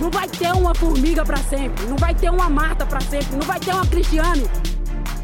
Não 0.00 0.10
vai 0.10 0.28
ter 0.28 0.52
uma 0.52 0.74
formiga 0.74 1.24
para 1.24 1.38
sempre, 1.38 1.86
não 1.86 1.96
vai 1.96 2.14
ter 2.14 2.30
uma 2.30 2.48
Marta 2.48 2.86
para 2.86 3.00
sempre, 3.00 3.36
não 3.36 3.46
vai 3.46 3.60
ter 3.60 3.72
uma 3.72 3.86
Cristiane. 3.86 4.48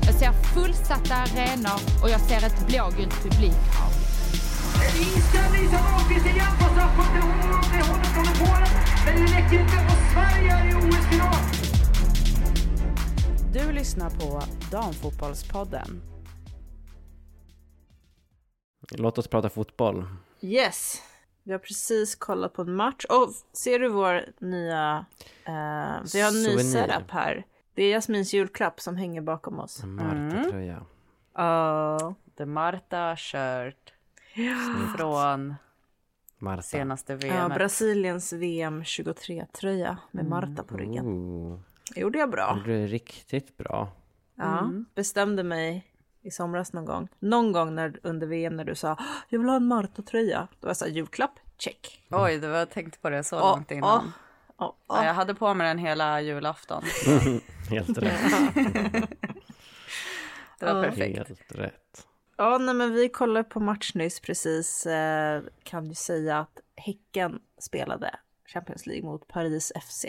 Jag 0.07 0.15
ser 0.15 0.33
fullsatta 0.33 1.15
arenor 1.15 1.81
och 2.03 2.11
jag 2.11 2.21
ser 2.21 2.47
ett 2.47 2.67
blågult 2.67 3.23
publikhav. 3.23 3.93
Inställning 4.99 5.69
som 5.69 5.79
Ahlqvist 5.79 6.27
igen 6.27 6.53
på 6.59 6.65
straffpunkten. 6.65 7.23
Hon 7.23 7.41
det 7.73 7.85
håller 7.87 8.05
från 8.05 8.47
Polen. 8.47 8.69
Men 9.05 9.15
det 9.17 9.33
räcker 9.33 9.61
inte 9.61 9.77
och 9.77 10.13
Sverige 10.13 10.53
är 10.53 10.71
i 10.71 10.75
OS-final. 10.75 11.35
Du 13.53 13.73
lyssnar 13.73 14.11
på 14.11 14.43
Damfotbollspodden. 14.71 16.03
Låt 18.91 19.19
oss 19.19 19.29
prata 19.29 19.51
fotboll. 19.51 20.07
Yes. 20.41 21.03
Vi 21.47 21.53
har 21.53 21.59
precis 21.59 22.15
kollat 22.15 22.53
på 22.53 22.63
en 22.63 22.75
match. 22.75 23.05
Och 23.09 23.33
ser 23.53 23.79
du 23.79 23.89
vår 23.89 24.25
nya... 24.39 25.07
Eh, 25.45 25.53
vi 26.15 26.21
har 26.21 26.29
en 26.29 26.35
ny 26.43 26.45
Souvenir. 26.45 26.73
setup 26.73 27.11
här. 27.11 27.47
Det 27.75 27.83
är 27.83 27.91
Jasmins 27.91 28.35
julklapp 28.35 28.81
som 28.81 28.97
hänger 28.97 29.21
bakom 29.21 29.59
oss. 29.61 29.83
En 29.83 29.95
Marta-tröja. 29.95 30.85
Oh. 31.35 32.13
The 32.37 32.47
Marta 32.47 33.17
shirt 33.17 33.93
från 34.97 35.55
Marta. 36.39 36.63
senaste 36.63 37.17
VM. 37.17 37.37
Ja, 37.37 37.49
Brasiliens 37.49 38.33
VM 38.33 38.83
23-tröja 38.83 39.97
med 40.11 40.25
Marta 40.29 40.63
på 40.63 40.77
ryggen. 40.77 41.07
Ooh. 41.07 41.59
Det 41.95 42.01
gjorde 42.01 42.19
jag 42.19 42.31
bra. 42.31 42.55
Det 42.55 42.63
blev 42.63 42.89
riktigt 42.89 43.57
bra. 43.57 43.89
Ja, 44.37 44.71
bestämde 44.95 45.43
mig 45.43 45.87
i 46.25 46.31
somras 46.31 46.73
någon 46.73 46.85
gång. 46.85 47.09
Någon 47.19 47.53
gång 47.53 47.75
när, 47.75 48.01
under 48.03 48.27
VM 48.27 48.57
när 48.57 48.65
du 48.65 48.75
sa 48.75 48.97
jag 49.29 49.39
vill 49.39 49.49
ha 49.49 49.57
en 49.57 49.67
Marta-tröja. 49.67 50.49
Då 50.61 50.67
var 50.67 50.71
jag 50.71 50.77
så 50.77 50.85
här, 50.85 50.93
julklapp, 50.93 51.39
check. 51.59 52.05
Oj, 52.11 52.39
det 52.39 52.49
var, 52.49 52.59
jag 52.59 52.71
tänkte 52.71 52.99
på 52.99 53.11
det 53.11 53.25
så 53.25 53.37
Åh, 53.37 53.51
långt 53.51 53.71
innan. 53.71 54.13
åh, 54.59 54.67
åh, 54.69 54.75
Ja, 54.89 55.05
jag 55.05 55.15
hade 55.15 55.35
på 55.35 55.55
mig 55.55 55.69
den 55.69 55.79
hela 55.79 56.21
julafton. 56.21 56.83
Helt 57.71 57.99
rätt. 57.99 58.21
Det 60.59 60.73
var 60.73 60.83
perfekt. 60.85 61.17
Helt 61.17 61.53
rätt. 61.53 62.07
Ja, 62.37 62.59
nej, 62.59 62.75
men 62.75 62.93
vi 62.93 63.09
kollade 63.09 63.45
på 63.45 63.61
match 63.61 63.95
nyss 63.95 64.21
precis. 64.21 64.87
Eh, 64.87 65.43
kan 65.63 65.87
ju 65.87 65.95
säga 65.95 66.39
att 66.39 66.61
Häcken 66.77 67.41
spelade 67.59 68.11
Champions 68.47 68.87
League 68.87 69.05
mot 69.05 69.29
Paris 69.29 69.73
FC. 69.89 70.05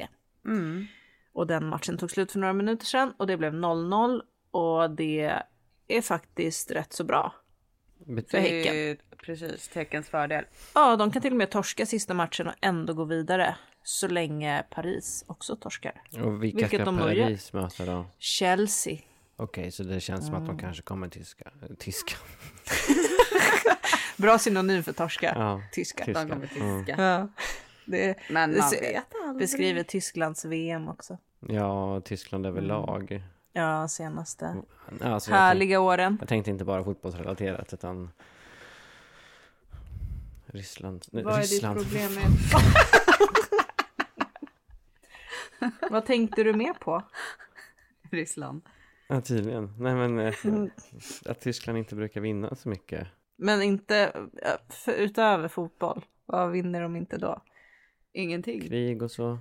Mm. 0.46 0.86
Och 1.34 1.48
den 1.48 1.66
matchen 1.66 1.98
tog 1.98 2.12
slut 2.12 2.32
för 2.32 2.40
några 2.40 2.54
minuter 2.54 2.86
sedan 2.86 3.14
och 3.18 3.28
det 3.28 3.38
blev 3.38 3.54
0-0 3.54 4.22
och 4.52 4.90
det 4.92 5.44
är 5.88 6.02
faktiskt 6.02 6.72
rätt 6.72 6.94
så 6.94 7.04
bra. 7.04 7.34
För 8.06 8.14
Det 8.32 8.40
Häcken. 8.40 8.98
precis 9.26 9.68
Tekens 9.68 10.10
fördel. 10.10 10.46
Ja, 10.76 10.96
de 10.96 11.12
kan 11.12 11.22
till 11.22 11.32
och 11.32 11.38
med 11.38 11.50
torska 11.50 11.86
sista 11.86 12.14
matchen 12.14 12.48
och 12.48 12.54
ändå 12.62 12.94
gå 12.94 13.04
vidare 13.04 13.56
så 13.84 14.08
länge 14.08 14.64
Paris 14.70 15.24
också 15.28 15.56
torskar. 15.56 16.02
Och 16.24 16.44
vilka 16.44 16.58
Vilket 16.58 16.68
ska 16.82 16.86
de. 16.86 16.98
Paris 16.98 17.54
möta 17.54 17.86
då? 17.86 18.06
Chelsea. 18.18 18.98
Okej, 19.36 19.72
så 19.72 19.84
det 19.84 20.00
känns 20.00 20.26
som 20.26 20.36
att 20.36 20.42
Mm. 20.42 20.56
de 20.58 20.62
kanske 20.62 20.84
kommer 20.84 21.08
tyska. 21.08 21.52
Tyska. 21.80 22.16
Bra 24.18 24.38
synonym 24.40 24.84
för 24.84 24.94
torska. 24.94 25.34
Ja, 25.36 25.62
Tyska. 25.72 26.06
tyska. 26.06 26.24
De 26.26 26.30
kommer 26.32 26.52
Mm. 26.56 26.86
tyska. 26.86 27.02
Ja. 27.04 27.28
Det 27.86 28.16
Men 28.30 28.52
Det 28.52 28.60
man 28.60 28.70
ser- 28.70 28.82
vet 28.82 29.04
aldrig. 29.24 29.40
beskriver 29.40 29.84
Tysklands 29.84 30.46
VM 30.46 30.88
också. 30.90 31.18
Ja, 31.48 32.02
Tyskland 32.06 32.46
Mm. 32.46 33.22
Ja, 33.58 33.88
senaste. 33.88 34.46
Alltså, 34.46 34.64
jag, 35.06 35.12
tänkte, 35.12 35.32
Härliga 35.34 35.80
åren. 35.80 36.18
jag 36.20 36.30
tänkte 36.30 36.52
inte 36.52 36.66
bara 36.66 36.84
fotbollsrelaterat 36.84 37.74
utan 37.74 38.10
Ryssland. 40.46 41.06
nej, 41.12 41.24
Vad 41.24 41.34
är 41.34 41.42
ditt 41.42 41.52
Ryssland. 41.52 41.80
problem 41.82 42.14
med... 42.14 42.24
Vad 45.92 46.06
tänkte 46.06 46.44
du 46.44 46.54
mer 46.54 46.74
på? 46.74 47.04
Ryssland. 48.12 48.62
Ja, 49.08 49.22
tydligen. 49.22 49.74
Nej 49.80 49.96
men 49.96 50.20
eh, 50.20 50.34
att 51.26 51.42
Tyskland 51.42 51.78
inte 51.78 51.96
brukar 51.96 52.22
vinna 52.22 52.56
så 52.56 52.70
mycket. 52.70 53.08
Men 53.38 53.62
inte 53.62 54.12
ja, 54.42 54.58
för, 54.70 54.92
utöver 54.92 55.48
fotboll. 55.48 56.06
Vad 56.26 56.52
vinner 56.52 56.82
de 56.82 56.96
inte 56.96 57.18
då? 57.18 57.42
Ingenting. 58.14 58.62
Krig 58.62 59.02
och 59.02 59.12
så. 59.12 59.40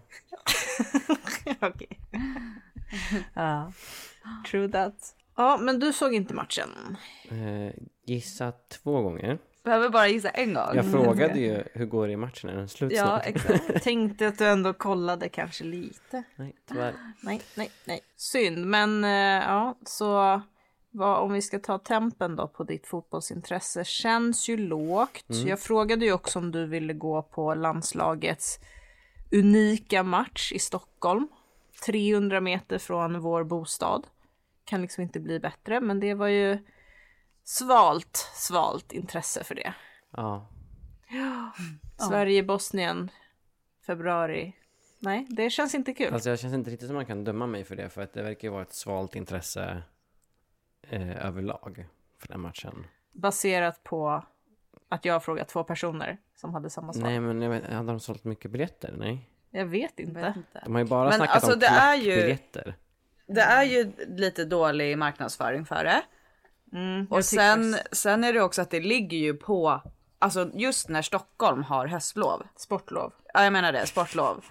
Okej. 1.61 2.01
ja, 3.35 3.73
true 4.51 4.69
that. 4.69 5.15
Ja, 5.37 5.59
men 5.61 5.81
du 5.81 5.93
såg 5.93 6.15
inte 6.15 6.35
matchen. 6.35 6.97
Eh, 7.29 7.75
gissa 8.07 8.53
två 8.53 9.03
gånger. 9.03 9.39
Behöver 9.65 9.89
bara 9.89 10.09
gissa 10.09 10.29
en 10.29 10.55
gång. 10.55 10.75
Jag 10.75 10.91
frågade 10.91 11.39
ju 11.41 11.65
hur 11.73 11.87
går 11.87 12.07
det 12.07 12.13
i 12.13 12.17
matchen? 12.17 12.51
Är 12.51 12.57
den 12.57 12.69
slut 12.69 12.93
Ja, 12.93 13.05
snart? 13.05 13.27
exakt. 13.27 13.83
Tänkte 13.85 14.29
att 14.29 14.39
du 14.39 14.47
ändå 14.47 14.73
kollade 14.73 15.29
kanske 15.29 15.65
lite. 15.65 16.23
Nej, 16.37 16.55
tyvärr. 16.69 16.95
Nej, 17.21 17.41
nej, 17.55 17.71
nej. 17.85 18.01
Synd, 18.17 18.67
men 18.67 19.05
eh, 19.05 19.11
ja, 19.49 19.79
så 19.87 20.41
vad, 20.91 21.19
om 21.19 21.33
vi 21.33 21.43
ska 21.43 21.59
ta 21.59 21.79
tempen 21.79 22.37
då 22.37 22.49
på 22.49 22.65
ditt 22.65 22.87
fotbollsintresse 22.87 23.85
känns 23.85 24.49
ju 24.49 24.57
lågt. 24.57 25.25
Jag 25.47 25.61
frågade 25.61 26.05
ju 26.05 26.13
också 26.13 26.39
om 26.39 26.51
du 26.53 26.67
ville 26.67 26.93
gå 26.93 27.23
på 27.23 27.55
landslagets 27.55 28.59
unika 29.33 30.03
match 30.03 30.53
i 30.53 30.59
Stockholm. 30.59 31.29
300 31.87 32.41
meter 32.41 32.79
från 32.79 33.21
vår 33.21 33.45
bostad. 33.45 34.07
Kan 34.65 34.83
liksom 34.83 35.03
inte 35.03 35.21
bli 35.21 35.41
bättre, 35.41 35.81
men 35.81 36.01
det 36.01 36.15
var 36.15 36.29
ju 36.29 36.59
svalt, 37.45 38.17
svalt 38.35 38.93
intresse 38.93 39.45
för 39.45 39.55
det. 39.55 39.75
Ja. 40.11 40.49
Sverige-Bosnien, 42.09 43.11
februari. 43.87 44.53
Nej, 44.99 45.27
det 45.31 45.51
känns 45.51 45.75
inte 45.75 45.95
kul. 45.95 46.15
Alltså 46.15 46.31
jag 46.31 46.39
känns 46.39 46.55
inte 46.55 46.71
riktigt 46.71 46.89
som 46.89 46.97
man 46.97 47.07
kan 47.07 47.25
döma 47.25 47.47
mig 47.47 47.65
för 47.65 47.77
det 47.77 47.89
för 47.89 48.03
att 48.03 48.13
det 48.13 48.23
verkar 48.23 48.49
ju 48.49 48.53
vara 48.53 48.63
ett 48.63 48.75
svalt 48.75 49.17
intresse 49.17 49.83
eh, 50.83 51.27
överlag 51.27 51.87
för 52.19 52.29
den 52.29 52.41
matchen. 52.41 52.87
Baserat 53.13 53.85
på 53.85 54.25
att 54.89 55.05
jag 55.05 55.13
har 55.13 55.21
frågat 55.21 55.49
två 55.49 55.65
personer 55.65 56.19
som 56.37 56.55
hade 56.55 56.71
samma 56.71 56.93
svar. 56.93 57.09
Nej 57.09 57.21
men 57.21 57.43
jag 57.43 57.51
vet, 57.51 57.73
hade 57.73 57.93
de 57.93 58.01
sålt 58.01 58.25
mycket 58.25 58.51
biljetter? 58.51 58.95
Nej. 58.99 59.31
Jag 59.57 59.67
vet 59.67 60.01
inte. 60.01 60.21
Vet 60.21 60.37
inte. 60.37 60.61
De 60.65 60.75
har 60.75 60.83
ju 60.83 60.89
bara 60.89 61.05
Men 61.09 61.13
snackat 61.13 61.35
alltså, 61.35 61.53
om 61.53 61.59
det 61.59 61.67
är 61.67 61.95
ju-. 61.95 62.37
Det 63.27 63.41
är 63.41 63.63
ju 63.65 63.93
lite 64.09 64.45
dålig 64.45 64.99
marknadsföring 64.99 65.67
för 65.67 65.85
det. 65.85 66.03
Mm, 66.73 67.07
jag 67.11 67.19
Och 67.19 67.25
sen, 67.25 67.77
sen 67.93 68.25
är 68.25 68.33
det 68.33 68.41
också 68.43 68.63
att 68.63 68.71
det 68.71 68.81
ligger 68.81 69.19
ju 69.19 69.35
på, 69.35 69.81
alltså 70.19 70.51
just 70.55 70.89
när 70.89 71.03
Stockholm 71.03 71.63
har 71.63 71.87
höstlov. 71.87 72.43
Sportlov. 72.57 73.13
Ja, 73.35 73.45
jag 73.45 73.53
menar 73.53 73.73
det, 73.73 73.87
sportlov. 73.87 74.45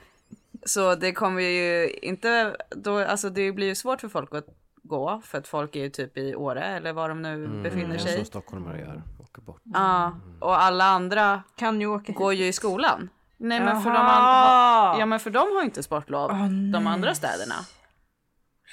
Så 0.66 0.96
det 0.96 1.12
kommer 1.12 1.42
ju 1.42 1.90
inte, 1.90 2.56
då, 2.70 3.00
alltså 3.00 3.30
det 3.30 3.52
blir 3.52 3.68
ju 3.68 3.76
svårt 3.76 4.02
för 4.02 4.10
folk 4.10 4.34
att 4.34 4.46
gå 4.84 5.22
för 5.26 5.38
att 5.38 5.48
folk 5.48 5.76
är 5.76 5.80
ju 5.80 5.90
typ 5.90 6.18
i 6.18 6.36
Åre 6.36 6.64
eller 6.64 6.94
var 6.94 7.10
de 7.10 7.22
nu 7.22 7.48
befinner 7.64 7.86
Mm, 7.86 8.00
sig. 8.00 8.16
Som 8.16 8.26
stockholmare 8.26 8.80
gör. 8.80 9.04
Åker 9.20 9.42
bort. 9.42 9.62
Ja, 9.64 10.20
och 10.40 10.62
alla 10.62 10.84
andra 10.86 11.44
Kan 11.56 11.82
ju 11.82 11.88
åka 11.88 12.08
hit. 12.08 12.16
går 12.16 12.34
ju 12.34 12.48
i 12.48 12.54
skolan. 12.54 13.10
Nej 13.44 13.60
men 13.60 13.82
för 13.82 13.90
de, 13.90 13.98
an- 13.98 15.00
ja, 15.00 15.06
men 15.06 15.20
för 15.20 15.30
de 15.30 15.40
har 15.56 15.64
inte 15.64 15.84
sportlov, 15.84 16.30
de 16.74 16.88
andra 16.88 17.16
städerna. 17.16 17.56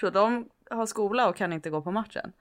Så 0.01 0.11
de 0.11 0.49
har 0.71 0.87
skola 0.87 1.29
och 1.29 1.37
kan 1.37 1.53
inte 1.53 1.71
gå 1.71 1.83
på 1.83 1.91
matchen. 1.91 2.33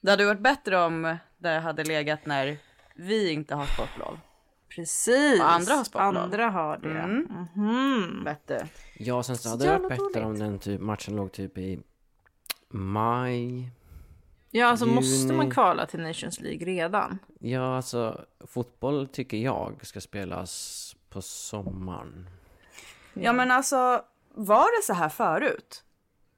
Det 0.00 0.10
hade 0.10 0.26
varit 0.26 0.40
bättre 0.40 0.78
om 0.84 1.16
det 1.38 1.58
hade 1.58 1.84
legat 1.84 2.26
när 2.26 2.56
vi 2.94 3.30
inte 3.32 3.54
har 3.54 3.66
sportlov. 3.66 4.18
Precis. 4.68 5.40
Och 5.40 5.52
andra 5.52 5.74
har 5.74 5.84
sportlov. 5.84 6.16
Andra 6.22 6.48
har 6.50 6.78
det. 6.78 6.88
Mm. 7.00 7.46
Mhm. 7.54 8.24
Bättre. 8.24 8.66
Ja, 8.98 9.22
sen 9.22 9.36
så 9.36 9.48
hade 9.48 9.64
det 9.64 9.78
varit 9.78 9.88
bättre 10.12 10.26
om 10.26 10.38
den 10.38 10.58
typ, 10.58 10.80
matchen 10.80 11.16
låg 11.16 11.32
typ 11.32 11.58
i 11.58 11.80
maj. 12.70 13.70
Ja, 14.50 14.66
alltså 14.66 14.86
måste 14.86 15.16
Juni. 15.26 15.36
man 15.36 15.50
kvala 15.50 15.86
till 15.86 16.00
Nations 16.00 16.40
League 16.40 16.66
redan? 16.66 17.18
Ja, 17.40 17.76
alltså 17.76 18.24
fotboll 18.46 19.08
tycker 19.08 19.36
jag 19.36 19.86
ska 19.86 20.00
spelas 20.00 20.93
på 21.14 21.22
sommaren. 21.22 22.28
Ja 23.14 23.32
men 23.32 23.50
alltså, 23.50 24.04
var 24.34 24.78
det 24.78 24.82
så 24.82 24.92
här 24.92 25.08
förut? 25.08 25.84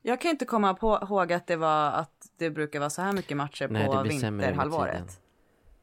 Jag 0.02 0.20
kan 0.20 0.30
inte 0.30 0.44
komma 0.44 0.74
på, 0.74 0.98
ihåg 1.02 1.32
att 1.32 1.46
det 1.46 1.56
var 1.56 1.90
att 1.90 2.30
det 2.36 2.50
brukar 2.50 2.78
vara 2.78 2.90
så 2.90 3.02
här 3.02 3.12
mycket 3.12 3.36
matcher 3.36 3.68
Nej, 3.68 3.86
på 3.86 4.02
vinterhalvåret. 4.02 5.20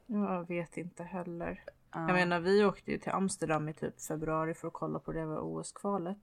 Jag 0.06 0.48
vet 0.48 0.78
inte 0.78 1.04
heller. 1.04 1.64
Jag 1.92 2.14
menar, 2.14 2.40
vi 2.40 2.66
åkte 2.66 2.92
ju 2.92 2.98
till 2.98 3.12
Amsterdam 3.12 3.70
i 3.70 3.74
typ 3.74 4.02
februari 4.02 4.54
för 4.54 4.68
att 4.68 4.74
kolla 4.74 5.00
på 5.00 5.12
det 5.12 5.26
var 5.26 5.38
OS-kvalet. 5.38 6.18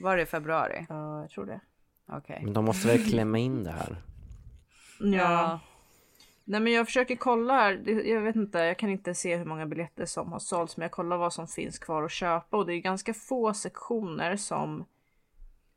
Var 0.00 0.16
det 0.16 0.22
i 0.22 0.26
februari? 0.26 0.86
Ja, 0.88 1.20
jag 1.20 1.30
tror 1.30 1.46
det. 1.46 1.60
Okej. 2.08 2.40
Men 2.44 2.52
de 2.52 2.64
måste 2.64 2.88
väl 2.88 3.10
klämma 3.10 3.38
in 3.38 3.64
det 3.64 3.70
här. 3.70 4.02
Ja. 5.00 5.60
Nej 6.44 6.60
men 6.60 6.72
jag 6.72 6.86
försöker 6.86 7.16
kolla 7.16 7.54
här. 7.54 7.90
Jag 8.08 8.20
vet 8.20 8.36
inte, 8.36 8.58
jag 8.58 8.78
kan 8.78 8.90
inte 8.90 9.14
se 9.14 9.36
hur 9.36 9.44
många 9.44 9.66
biljetter 9.66 10.06
som 10.06 10.32
har 10.32 10.38
sålts. 10.38 10.76
Men 10.76 10.82
jag 10.82 10.90
kollar 10.90 11.16
vad 11.16 11.32
som 11.32 11.48
finns 11.48 11.78
kvar 11.78 12.02
att 12.02 12.12
köpa. 12.12 12.56
Och 12.56 12.66
det 12.66 12.74
är 12.74 12.78
ganska 12.78 13.14
få 13.14 13.54
sektioner 13.54 14.36
som 14.36 14.84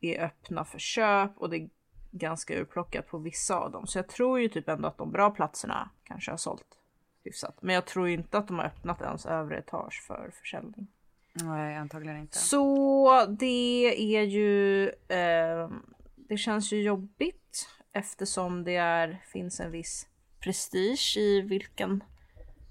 är 0.02 0.24
öppna 0.24 0.66
för 0.66 0.80
köp. 0.80 1.32
Och 1.38 1.50
det 1.50 1.58
är 1.58 1.70
ganska 2.12 2.60
urplockat 2.60 3.08
på 3.08 3.18
vissa 3.18 3.56
av 3.56 3.72
dem. 3.72 3.88
Så 3.88 3.98
jag 3.98 4.08
tror 4.08 4.40
ju 4.40 4.50
typ 4.50 4.70
ändå 4.70 4.88
att 4.88 4.98
de 4.98 5.12
bra 5.12 5.30
platserna 5.30 5.90
kanske 6.04 6.32
har 6.32 6.38
sålt 6.38 6.78
hyfsat. 7.24 7.58
Men 7.62 7.76
jag 7.76 7.86
tror 7.86 8.08
inte 8.08 8.38
att 8.38 8.48
de 8.48 8.58
har 8.58 8.66
öppnat 8.66 9.02
ens 9.02 9.26
övre 9.26 9.58
etage 9.58 10.04
för 10.08 10.32
försäljning. 10.34 10.88
Nej, 11.34 11.76
antagligen 11.76 12.18
inte. 12.18 12.38
Så 12.38 13.26
det 13.26 14.16
är 14.18 14.24
ju, 14.24 14.88
eh, 14.90 15.70
det 16.16 16.38
känns 16.38 16.74
ju 16.74 16.82
jobbigt 16.82 17.70
eftersom 17.92 18.64
det 18.64 18.76
är, 18.76 19.24
finns 19.32 19.60
en 19.60 19.72
viss 19.72 20.08
prestige 20.48 21.18
i 21.18 21.42
vilken 21.42 22.04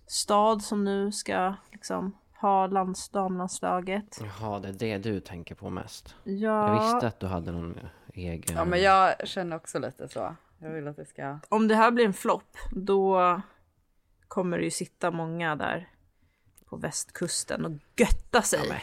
stad 0.07 0.63
som 0.63 0.85
nu 0.85 1.13
ska 1.13 1.55
liksom 1.73 2.17
ha 2.41 2.67
lands, 2.67 3.09
damlandslaget. 3.09 4.21
Jaha, 4.41 4.59
det 4.61 4.69
är 4.69 4.73
det 4.73 4.99
du 4.99 5.21
tänker 5.21 5.55
på 5.55 5.71
mest. 5.71 6.15
Ja, 6.25 6.33
Jag 6.75 6.83
visste 6.83 7.07
att 7.07 7.21
du 7.21 7.27
hade 7.27 7.53
någon 7.53 7.81
egen... 8.15 8.57
Ja, 8.57 8.65
men 8.65 8.83
jag 8.83 9.29
känner 9.29 9.57
också 9.57 9.79
lite 9.79 10.09
så. 10.09 10.37
Jag 10.59 10.71
vill 10.71 10.89
att 10.89 10.97
det 10.97 11.07
ska... 11.07 11.39
om 11.49 11.69
det 11.69 11.75
här 11.75 11.91
blir 11.91 12.05
en 12.05 12.15
flopp 12.15 12.57
då 12.73 13.41
kommer 14.29 14.59
det 14.59 14.65
ju 14.65 14.71
sitta 14.71 15.11
många 15.11 15.57
där 15.57 15.89
på 16.69 16.77
västkusten 16.77 17.65
och 17.65 17.73
götta 17.97 18.43
sig. 18.43 18.61
Ja, 18.63 18.69
men 18.69 18.81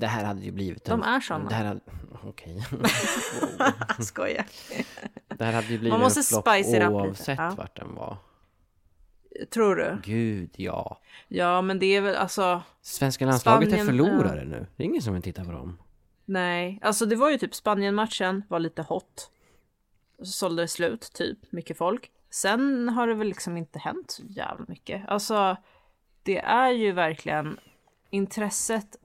det 0.00 0.06
här 0.06 0.24
hade 0.24 0.40
ju 0.40 0.52
blivit... 0.52 0.84
De 0.84 1.02
en- 1.02 1.08
är 1.08 1.20
såna. 1.20 1.48
Det 1.48 1.54
här 1.54 1.64
hade... 1.64 1.80
Okej. 2.24 2.66
Skojar. 3.98 4.46
Det 5.28 5.44
här 5.44 5.52
hade 5.52 5.66
ju 5.66 5.78
blivit 5.78 5.92
Man 5.92 6.00
måste 6.00 6.20
en 6.20 6.24
flopp 6.24 6.48
oavsett 6.92 7.38
Ja. 7.38 7.54
vart 7.56 7.76
den 7.76 7.94
var. 7.94 8.16
Tror 9.50 9.76
du? 9.76 9.98
Gud, 10.04 10.50
ja. 10.56 11.00
Ja, 11.28 11.62
men 11.62 11.78
det 11.78 11.86
är 11.86 12.00
väl 12.00 12.16
alltså. 12.16 12.62
Svenska 12.80 13.26
landslaget 13.26 13.68
är 13.68 13.76
Spanien, 13.76 13.86
förlorare 13.86 14.44
nu. 14.44 14.66
Det 14.76 14.82
är 14.82 14.84
ingen 14.84 15.02
som 15.02 15.14
vill 15.14 15.22
titta 15.22 15.44
på 15.44 15.52
dem. 15.52 15.78
Nej, 16.24 16.78
alltså 16.82 17.06
det 17.06 17.16
var 17.16 17.30
ju 17.30 17.38
typ 17.38 17.54
Spanien-matchen 17.54 18.42
var 18.48 18.58
lite 18.58 18.82
hot. 18.82 19.30
Så 20.18 20.24
sålde 20.24 20.62
det 20.62 20.68
slut, 20.68 21.10
typ, 21.14 21.52
mycket 21.52 21.78
folk. 21.78 22.10
Sen 22.30 22.88
har 22.88 23.06
det 23.06 23.14
väl 23.14 23.28
liksom 23.28 23.56
inte 23.56 23.78
hänt 23.78 24.10
så 24.10 24.22
jävla 24.26 24.64
mycket. 24.68 25.08
Alltså, 25.08 25.56
det 26.22 26.38
är 26.38 26.70
ju 26.70 26.92
verkligen 26.92 27.58
intresset 28.10 28.96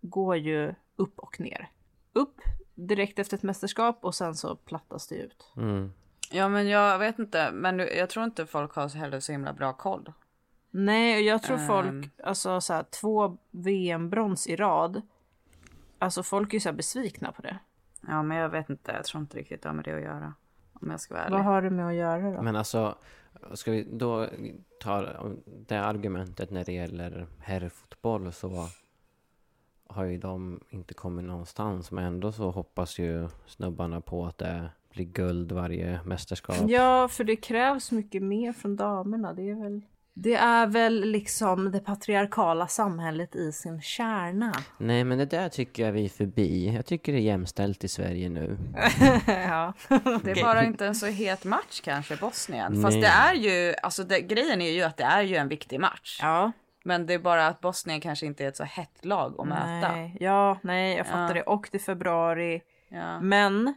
går 0.00 0.36
ju 0.36 0.74
upp 0.96 1.18
och 1.18 1.40
ner. 1.40 1.70
Upp 2.12 2.40
direkt 2.74 3.18
efter 3.18 3.36
ett 3.36 3.42
mästerskap 3.42 4.04
och 4.04 4.14
sen 4.14 4.34
så 4.34 4.56
plattas 4.56 5.08
det 5.08 5.14
ut. 5.14 5.52
Mm. 5.56 5.92
Ja, 6.34 6.48
men 6.48 6.68
jag 6.68 6.98
vet 6.98 7.18
inte. 7.18 7.50
Men 7.52 7.78
jag 7.78 8.10
tror 8.10 8.24
inte 8.24 8.46
folk 8.46 8.74
har 8.74 8.88
så 8.88 8.98
heller 8.98 9.20
så 9.20 9.32
himla 9.32 9.52
bra 9.52 9.72
koll. 9.72 10.12
Nej, 10.70 11.16
och 11.16 11.22
jag 11.22 11.42
tror 11.42 11.56
Ehm. 11.58 11.66
folk, 11.66 12.10
alltså 12.24 12.60
så 12.60 12.72
här, 12.72 12.82
två 12.82 13.36
VM-brons 13.50 14.46
i 14.46 14.56
rad. 14.56 15.02
Alltså 15.98 16.22
folk 16.22 16.52
är 16.52 16.54
ju 16.54 16.60
så 16.60 16.68
här 16.68 16.76
besvikna 16.76 17.32
på 17.32 17.42
det. 17.42 17.58
Ja, 18.08 18.22
men 18.22 18.36
jag 18.36 18.48
vet 18.48 18.70
inte. 18.70 18.92
Jag 18.92 19.04
tror 19.04 19.20
inte 19.20 19.38
riktigt 19.38 19.62
det 19.62 19.68
har 19.68 19.74
med 19.74 19.84
det 19.84 19.96
att 19.96 20.02
göra. 20.02 20.34
Om 20.72 20.90
jag 20.90 21.00
ska 21.00 21.14
vara 21.14 21.24
ärlig. 21.24 21.36
Vad 21.36 21.44
har 21.44 21.62
det 21.62 21.70
med 21.70 21.86
att 21.86 21.94
göra 21.94 22.30
då? 22.36 22.42
Men 22.42 22.56
alltså, 22.56 22.94
ska 23.54 23.70
vi 23.70 23.88
då 23.92 24.28
ta 24.80 25.06
det 25.66 25.76
argumentet 25.80 26.50
när 26.50 26.64
det 26.64 26.72
gäller 26.72 27.26
herrfotboll 27.38 28.32
så 28.32 28.68
har 29.86 30.04
ju 30.04 30.18
de 30.18 30.60
inte 30.68 30.94
kommit 30.94 31.24
någonstans. 31.24 31.90
Men 31.90 32.04
ändå 32.04 32.32
så 32.32 32.50
hoppas 32.50 32.98
ju 32.98 33.28
snubbarna 33.46 34.00
på 34.00 34.26
att 34.26 34.38
det 34.38 34.68
blir 34.94 35.04
guld 35.04 35.52
varje 35.52 36.00
mästerskap. 36.04 36.56
Ja, 36.68 37.08
för 37.08 37.24
det 37.24 37.36
krävs 37.36 37.92
mycket 37.92 38.22
mer 38.22 38.52
från 38.52 38.76
damerna. 38.76 39.32
Det 39.32 39.50
är 39.50 39.62
väl, 39.62 39.80
det 40.14 40.34
är 40.34 40.66
väl 40.66 41.00
liksom 41.00 41.70
det 41.72 41.80
patriarkala 41.80 42.66
samhället 42.66 43.34
i 43.36 43.52
sin 43.52 43.82
kärna. 43.82 44.52
Nej, 44.78 45.04
men 45.04 45.18
det 45.18 45.24
där 45.26 45.48
tycker 45.48 45.84
jag 45.86 45.92
vi 45.92 46.04
är 46.04 46.08
förbi. 46.08 46.74
Jag 46.74 46.86
tycker 46.86 47.12
det 47.12 47.18
är 47.18 47.22
jämställt 47.22 47.84
i 47.84 47.88
Sverige 47.88 48.28
nu. 48.28 48.58
ja. 49.26 49.72
Det 50.24 50.30
är 50.30 50.44
bara 50.44 50.64
inte 50.64 50.86
en 50.86 50.94
så 50.94 51.06
het 51.06 51.44
match 51.44 51.80
kanske, 51.84 52.16
Bosnien. 52.16 52.82
Fast 52.82 52.94
Nej. 52.96 53.00
det 53.00 53.06
är 53.08 53.34
ju, 53.34 53.74
alltså 53.82 54.04
det, 54.04 54.20
grejen 54.20 54.60
är 54.60 54.70
ju 54.70 54.82
att 54.82 54.96
det 54.96 55.04
är 55.04 55.22
ju 55.22 55.36
en 55.36 55.48
viktig 55.48 55.80
match. 55.80 56.18
ja. 56.22 56.52
Men 56.86 57.06
det 57.06 57.14
är 57.14 57.18
bara 57.18 57.46
att 57.46 57.60
Bosnien 57.60 58.00
kanske 58.00 58.26
inte 58.26 58.44
är 58.44 58.48
ett 58.48 58.56
så 58.56 58.64
hett 58.64 59.04
lag 59.04 59.34
att 59.38 59.46
möta. 59.48 59.92
Nej. 59.92 60.16
Ja, 60.20 60.58
nej, 60.62 60.96
jag 60.96 61.06
fattar 61.06 61.28
Ja. 61.28 61.34
det. 61.34 61.42
Och 61.42 61.68
det 61.72 61.78
är 61.78 61.82
februari. 61.82 62.62
Ja. 62.88 63.20
Men, 63.20 63.74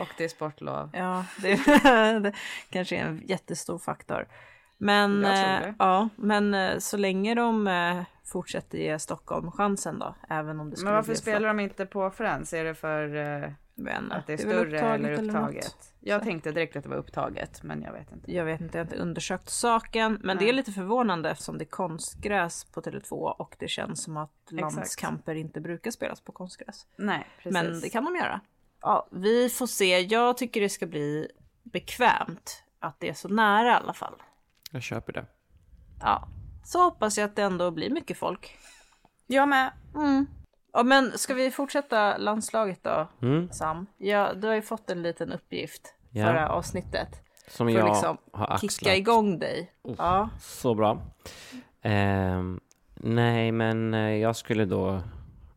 Och 0.00 0.08
det 0.16 0.24
är 0.24 0.28
sportlov. 0.28 0.90
ja, 0.92 1.24
det, 1.42 1.56
det 2.22 2.32
kanske 2.70 2.96
är 2.96 3.04
en 3.04 3.22
jättestor 3.26 3.78
faktor. 3.78 4.28
Men, 4.78 5.24
eh, 5.24 5.30
det. 5.30 5.74
ja, 5.78 6.08
men 6.16 6.54
eh, 6.54 6.78
så 6.78 6.96
länge 6.96 7.34
de 7.34 7.66
eh, 7.66 8.02
fortsätter 8.24 8.78
ge 8.78 8.98
Stockholm 8.98 9.50
chansen 9.50 9.98
då, 9.98 10.14
även 10.28 10.60
om 10.60 10.70
det 10.70 10.76
skulle 10.76 10.90
Men 10.90 10.94
varför 10.94 11.12
bli 11.12 11.16
spelar 11.16 11.48
de 11.48 11.60
inte 11.60 11.86
på 11.86 12.10
Friends? 12.10 12.52
Är 12.52 12.64
det 12.64 12.74
för 12.74 13.16
eh. 13.16 13.50
Men, 13.80 14.12
att 14.12 14.26
det 14.26 14.32
är 14.32 14.36
väl 14.36 14.46
större 14.46 14.76
upptaget 14.76 15.18
eller 15.18 15.24
upptaget? 15.24 15.94
Jag 16.00 16.22
tänkte 16.22 16.52
direkt 16.52 16.76
att 16.76 16.82
det 16.82 16.88
var 16.88 16.96
upptaget, 16.96 17.62
men 17.62 17.82
jag 17.82 17.92
vet 17.92 18.12
inte. 18.12 18.32
Jag 18.32 18.44
vet 18.44 18.60
inte, 18.60 18.78
jag 18.78 18.84
har 18.84 18.92
inte 18.92 19.02
undersökt 19.02 19.48
saken. 19.48 20.20
Men 20.24 20.36
det 20.36 20.44
är 20.44 20.46
Nej. 20.46 20.54
lite 20.54 20.72
förvånande 20.72 21.30
eftersom 21.30 21.58
det 21.58 21.64
är 21.64 21.66
konstgräs 21.66 22.64
på 22.64 22.80
Tele2 22.80 23.12
och 23.12 23.56
det 23.58 23.68
känns 23.68 24.02
som 24.02 24.16
att 24.16 24.30
landskamper 24.50 25.34
inte 25.34 25.60
brukar 25.60 25.90
spelas 25.90 26.20
på 26.20 26.32
konstgräs. 26.32 26.86
Nej, 26.96 27.26
precis. 27.36 27.52
Men 27.52 27.80
det 27.80 27.88
kan 27.88 28.04
de 28.04 28.16
göra. 28.16 28.40
Ja, 28.82 29.08
vi 29.10 29.48
får 29.48 29.66
se. 29.66 30.00
Jag 30.00 30.36
tycker 30.36 30.60
det 30.60 30.68
ska 30.68 30.86
bli 30.86 31.28
bekvämt 31.62 32.62
att 32.80 33.00
det 33.00 33.08
är 33.08 33.14
så 33.14 33.28
nära 33.28 33.68
i 33.70 33.74
alla 33.74 33.92
fall. 33.92 34.14
Jag 34.70 34.82
köper 34.82 35.12
det. 35.12 35.26
Ja, 36.00 36.28
så 36.64 36.82
hoppas 36.82 37.18
jag 37.18 37.24
att 37.24 37.36
det 37.36 37.42
ändå 37.42 37.70
blir 37.70 37.90
mycket 37.90 38.16
folk. 38.18 38.58
Jag 39.26 39.48
med. 39.48 39.72
Mm. 39.94 40.26
Ja, 40.72 40.82
men 40.82 41.18
ska 41.18 41.34
vi 41.34 41.50
fortsätta 41.50 42.16
landslaget 42.16 42.82
då, 42.84 43.08
Mm. 43.22 43.50
Sam? 43.52 43.86
Ja, 43.96 44.34
du 44.34 44.46
har 44.48 44.54
ju 44.54 44.62
fått 44.62 44.90
en 44.90 45.02
liten 45.02 45.32
uppgift 45.32 45.94
Ja. 46.10 46.26
förra 46.26 46.48
avsnittet. 46.48 47.08
Som 47.48 47.66
För 47.66 47.74
jag 47.74 47.88
att 47.88 47.94
liksom 47.96 48.18
har 48.32 48.46
kicka 48.58 48.66
axlat. 48.66 48.96
igång 48.96 49.38
dig. 49.38 49.72
Ja. 49.98 50.28
Så 50.40 50.74
bra. 50.74 51.02
Ehm, 51.82 52.60
nej, 52.94 53.52
men 53.52 53.94
eh, 53.94 54.00
jag 54.16 54.36
skulle 54.36 54.64
då 54.64 55.00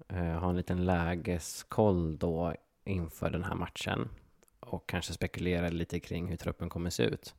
eh, 0.09 0.23
ha 0.39 0.49
en 0.49 0.57
liten 0.57 0.85
lägeskoll 0.85 2.17
då 2.17 2.55
inför 2.83 3.29
den 3.29 3.43
här 3.43 3.55
matchen. 3.55 4.09
Och 4.59 4.89
kanske 4.89 5.13
spekulera 5.13 5.69
lite 5.69 5.99
kring 5.99 6.27
hur 6.27 6.37
truppen 6.37 6.69
kommer 6.69 6.89
se 6.89 7.03
ut. 7.03 7.35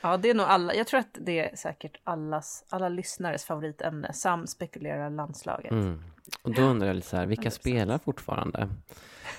Ja, 0.00 0.16
det 0.16 0.30
är 0.30 0.34
nog 0.34 0.46
alla. 0.46 0.74
Jag 0.74 0.86
tror 0.86 1.00
att 1.00 1.18
det 1.20 1.38
är 1.38 1.56
säkert 1.56 2.00
allas, 2.04 2.64
alla 2.68 2.88
lyssnares 2.88 3.44
favoritämne. 3.44 4.12
Sam 4.12 4.46
spekulerar 4.46 5.10
landslaget. 5.10 5.72
Mm. 5.72 6.02
Och 6.42 6.54
då 6.54 6.62
undrar 6.62 6.86
jag 6.86 6.96
lite 6.96 7.08
så 7.08 7.16
här, 7.16 7.26
vilka 7.26 7.50
spelar 7.50 7.98
fortfarande? 7.98 8.68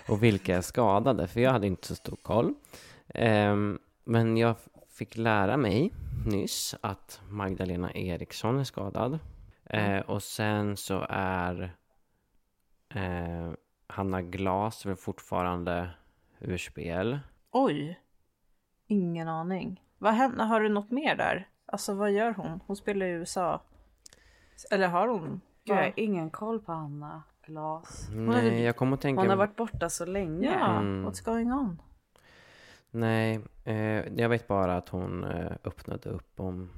Och 0.08 0.24
vilka 0.24 0.58
är 0.58 0.62
skadade? 0.62 1.28
För 1.28 1.40
jag 1.40 1.52
hade 1.52 1.68
inte 1.68 1.88
så 1.88 1.96
stor 1.96 2.16
koll. 2.16 2.54
Ehm, 3.08 3.80
men 4.04 4.38
jag 4.38 4.56
fick 4.90 5.18
lära 5.18 5.58
mig 5.58 5.92
nyss 6.26 6.76
att 6.82 7.22
Magdalena 7.30 7.94
Eriksson 7.94 8.60
är 8.60 8.64
skadad. 8.64 9.20
Eh, 9.66 10.00
och 10.00 10.24
sen 10.24 10.78
så 10.78 11.06
är 11.10 11.76
eh, 12.96 13.52
Hanna 13.92 14.22
Glas 14.22 14.86
väl 14.86 14.96
fortfarande 14.96 15.90
ur 16.40 16.58
spel. 16.58 17.20
Oj! 17.52 18.00
Ingen 18.88 19.28
aning. 19.28 19.84
Vad 19.98 20.14
händer? 20.14 20.46
Har 20.46 20.62
du 20.62 20.70
något 20.70 20.92
mer 20.92 21.16
där? 21.16 21.48
Alltså 21.66 21.94
vad 21.94 22.12
gör 22.12 22.34
hon? 22.34 22.60
Hon 22.68 22.76
spelar 22.76 23.06
i 23.06 23.10
USA. 23.10 23.62
Eller 24.72 24.88
har 24.88 25.08
hon? 25.08 25.42
Gud, 25.64 25.76
jag 25.78 25.84
har 25.84 25.94
ingen 25.96 26.30
koll 26.30 26.60
på 26.60 26.72
Anna 26.72 27.24
Glas. 27.46 28.10
är 28.10 28.16
Nej, 28.16 28.50
väl- 28.50 28.60
jag 28.64 28.76
kommer 28.76 28.94
att 28.94 29.02
tänka... 29.02 29.22
Hon 29.22 29.30
har 29.30 29.38
varit 29.38 29.56
borta 29.56 29.90
så 29.90 30.06
länge. 30.06 30.52
Ja, 30.60 30.80
Mm. 30.80 31.10
what's 31.10 31.26
going 31.26 31.52
on? 31.54 31.82
Nej, 32.92 33.40
eh, 33.64 33.76
jag 34.20 34.30
vet 34.30 34.48
bara 34.48 34.78
att 34.78 34.90
hon 34.90 35.24
eh, 35.24 35.52
öppnade 35.64 36.10
upp 36.10 36.40
om... 36.40 36.70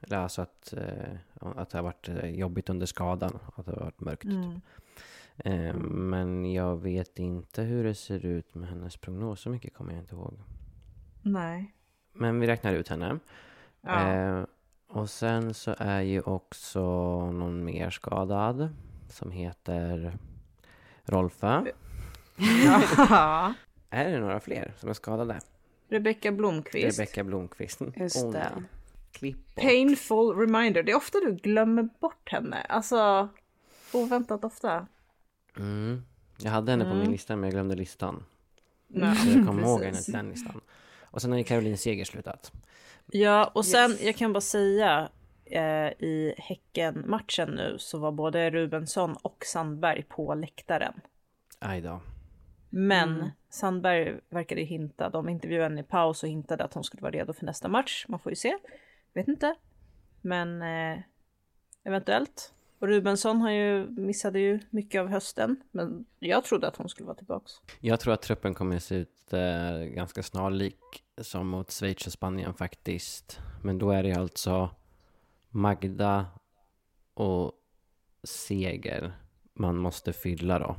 Eller 0.00 0.16
alltså 0.16 0.42
att, 0.42 0.72
eh, 0.72 1.16
att 1.56 1.70
det 1.70 1.78
har 1.78 1.82
varit 1.82 2.08
eh, 2.08 2.26
jobbigt 2.30 2.68
under 2.70 2.86
skadan. 2.86 3.38
Att 3.56 3.66
det 3.66 3.72
har 3.72 3.80
varit 3.80 4.00
mörkt. 4.00 4.24
Mm. 4.24 4.60
Eh, 5.44 5.74
men 5.74 6.52
jag 6.52 6.76
vet 6.76 7.18
inte 7.18 7.62
hur 7.62 7.84
det 7.84 7.94
ser 7.94 8.26
ut 8.26 8.54
med 8.54 8.68
hennes 8.68 8.96
prognos. 8.96 9.40
Så 9.40 9.50
mycket 9.50 9.74
kommer 9.74 9.92
jag 9.92 10.02
inte 10.02 10.14
ihåg. 10.14 10.34
Nej. 11.22 11.74
Men 12.12 12.40
vi 12.40 12.46
räknar 12.46 12.72
ut 12.72 12.88
henne. 12.88 13.18
Ja. 13.80 14.12
Eh, 14.12 14.44
och 14.88 15.10
sen 15.10 15.54
så 15.54 15.74
är 15.78 16.00
ju 16.00 16.20
också 16.20 16.80
någon 17.30 17.64
mer 17.64 17.90
skadad. 17.90 18.68
Som 19.08 19.30
heter 19.30 20.18
Rolfa. 21.04 21.66
Ja. 22.64 23.54
Är 23.90 24.10
det 24.10 24.18
några 24.18 24.40
fler 24.40 24.74
som 24.78 24.88
är 24.88 24.94
skadade? 24.94 25.40
Rebecka 25.88 26.32
Blomqvist. 26.32 26.98
Rebecka 26.98 27.24
Blomqvist. 27.24 27.80
Just 27.96 28.24
Åh, 28.24 28.32
det. 28.32 28.62
Klipp 29.12 29.54
bort. 29.54 29.64
Painful 29.64 30.36
reminder. 30.36 30.82
Det 30.82 30.92
är 30.92 30.96
ofta 30.96 31.18
du 31.20 31.34
glömmer 31.34 31.88
bort 32.00 32.30
henne. 32.30 32.62
Alltså 32.68 33.28
oväntat 33.92 34.44
ofta. 34.44 34.86
Mm. 35.56 36.02
Jag 36.38 36.50
hade 36.50 36.70
henne 36.72 36.84
på 36.84 36.90
Mm. 36.90 37.02
min 37.02 37.10
lista 37.12 37.36
men 37.36 37.44
jag 37.44 37.52
glömde 37.52 37.74
listan. 37.74 38.24
Så 38.94 39.28
jag 39.28 39.46
kommer 39.46 39.62
ihåg 39.62 39.82
henne 39.82 39.96
till 39.96 40.12
den 40.12 40.28
listan. 40.28 40.60
Och 41.00 41.22
sen 41.22 41.30
har 41.30 41.38
ju 41.38 41.44
Caroline 41.44 41.76
Seger 41.78 42.04
slutat. 42.04 42.52
Ja, 43.06 43.50
och 43.54 43.64
sen 43.66 43.90
Yes. 43.90 44.02
jag 44.02 44.16
kan 44.16 44.32
bara 44.32 44.40
säga 44.40 45.08
eh, 45.44 45.62
i 45.88 46.34
Häcken-matchen 46.38 47.50
nu 47.50 47.76
så 47.78 47.98
var 47.98 48.12
både 48.12 48.50
Rubensson 48.50 49.16
och 49.22 49.44
Sandberg 49.46 50.02
på 50.02 50.34
läktaren. 50.34 50.92
Aj 51.58 51.80
då. 51.80 52.00
Men 52.70 53.08
Mm. 53.14 53.30
Sandberg 53.50 54.20
verkade 54.30 54.60
hinta, 54.62 55.10
de 55.10 55.28
intervjuade 55.28 55.64
henne 55.64 55.80
i 55.80 55.84
paus 55.84 56.22
och 56.22 56.28
hintade 56.28 56.64
att 56.64 56.74
hon 56.74 56.84
skulle 56.84 57.02
vara 57.02 57.12
redo 57.12 57.32
för 57.32 57.44
nästa 57.46 57.68
match. 57.68 58.04
Man 58.08 58.20
får 58.20 58.32
ju 58.32 58.36
se. 58.36 58.56
Vet 59.14 59.28
inte. 59.28 59.54
Men 60.20 60.62
eh, 60.62 60.98
eventuellt. 61.84 62.52
Och 62.78 62.88
Rubensson 62.88 63.40
har 63.40 63.50
ju, 63.50 63.86
missade 63.90 64.40
ju 64.40 64.60
mycket 64.70 65.00
av 65.00 65.08
hösten. 65.08 65.56
Men 65.70 66.04
jag 66.18 66.44
trodde 66.44 66.68
att 66.68 66.76
hon 66.76 66.88
skulle 66.88 67.06
vara 67.06 67.16
tillbaks. 67.16 67.52
Jag 67.80 68.00
tror 68.00 68.14
att 68.14 68.22
truppen 68.22 68.54
kommer 68.54 68.76
att 68.76 68.82
se 68.82 68.94
ut 68.94 69.32
eh, 69.32 69.78
ganska 69.78 70.22
snarlik 70.22 70.78
som 71.20 71.48
mot 71.48 71.70
Schweiz 71.70 72.06
och 72.06 72.12
Spanien 72.12 72.54
faktiskt. 72.54 73.40
Men 73.62 73.78
då 73.78 73.90
är 73.90 74.02
det 74.02 74.12
alltså 74.12 74.70
Magda 75.50 76.26
och 77.14 77.52
Seger 78.24 79.12
man 79.54 79.76
måste 79.76 80.12
fylla 80.12 80.58
då. 80.58 80.76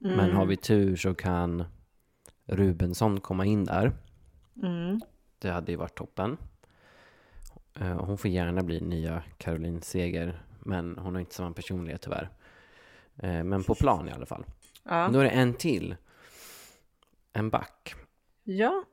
Men 0.00 0.32
har 0.32 0.46
vi 0.46 0.56
tur 0.56 0.96
så 0.96 1.14
kan 1.14 1.64
Rubensson 2.44 3.20
komma 3.20 3.44
in 3.44 3.64
där. 3.64 3.92
Mm. 4.62 5.00
Det 5.38 5.50
hade 5.50 5.72
ju 5.72 5.78
varit 5.78 5.94
toppen. 5.98 6.36
Eh, 7.80 8.04
Hon 8.04 8.18
får 8.18 8.30
gärna 8.30 8.62
bli 8.62 8.80
nya 8.80 9.22
Caroline 9.38 9.82
Seger, 9.82 10.42
men 10.60 10.98
hon 10.98 11.14
har 11.14 11.20
inte 11.20 11.34
samma 11.34 11.52
personlighet 11.52 12.00
tyvärr. 12.02 12.28
Eh, 13.22 13.44
Men 13.44 13.64
på 13.64 13.74
plan 13.74 14.08
i 14.08 14.12
alla 14.12 14.26
fall. 14.26 14.44
Ja. 14.84 15.08
Då 15.12 15.18
är 15.18 15.24
det 15.24 15.30
en 15.30 15.54
till. 15.54 15.96
En 17.32 17.50
back. 17.50 17.94
ja, 18.44 18.84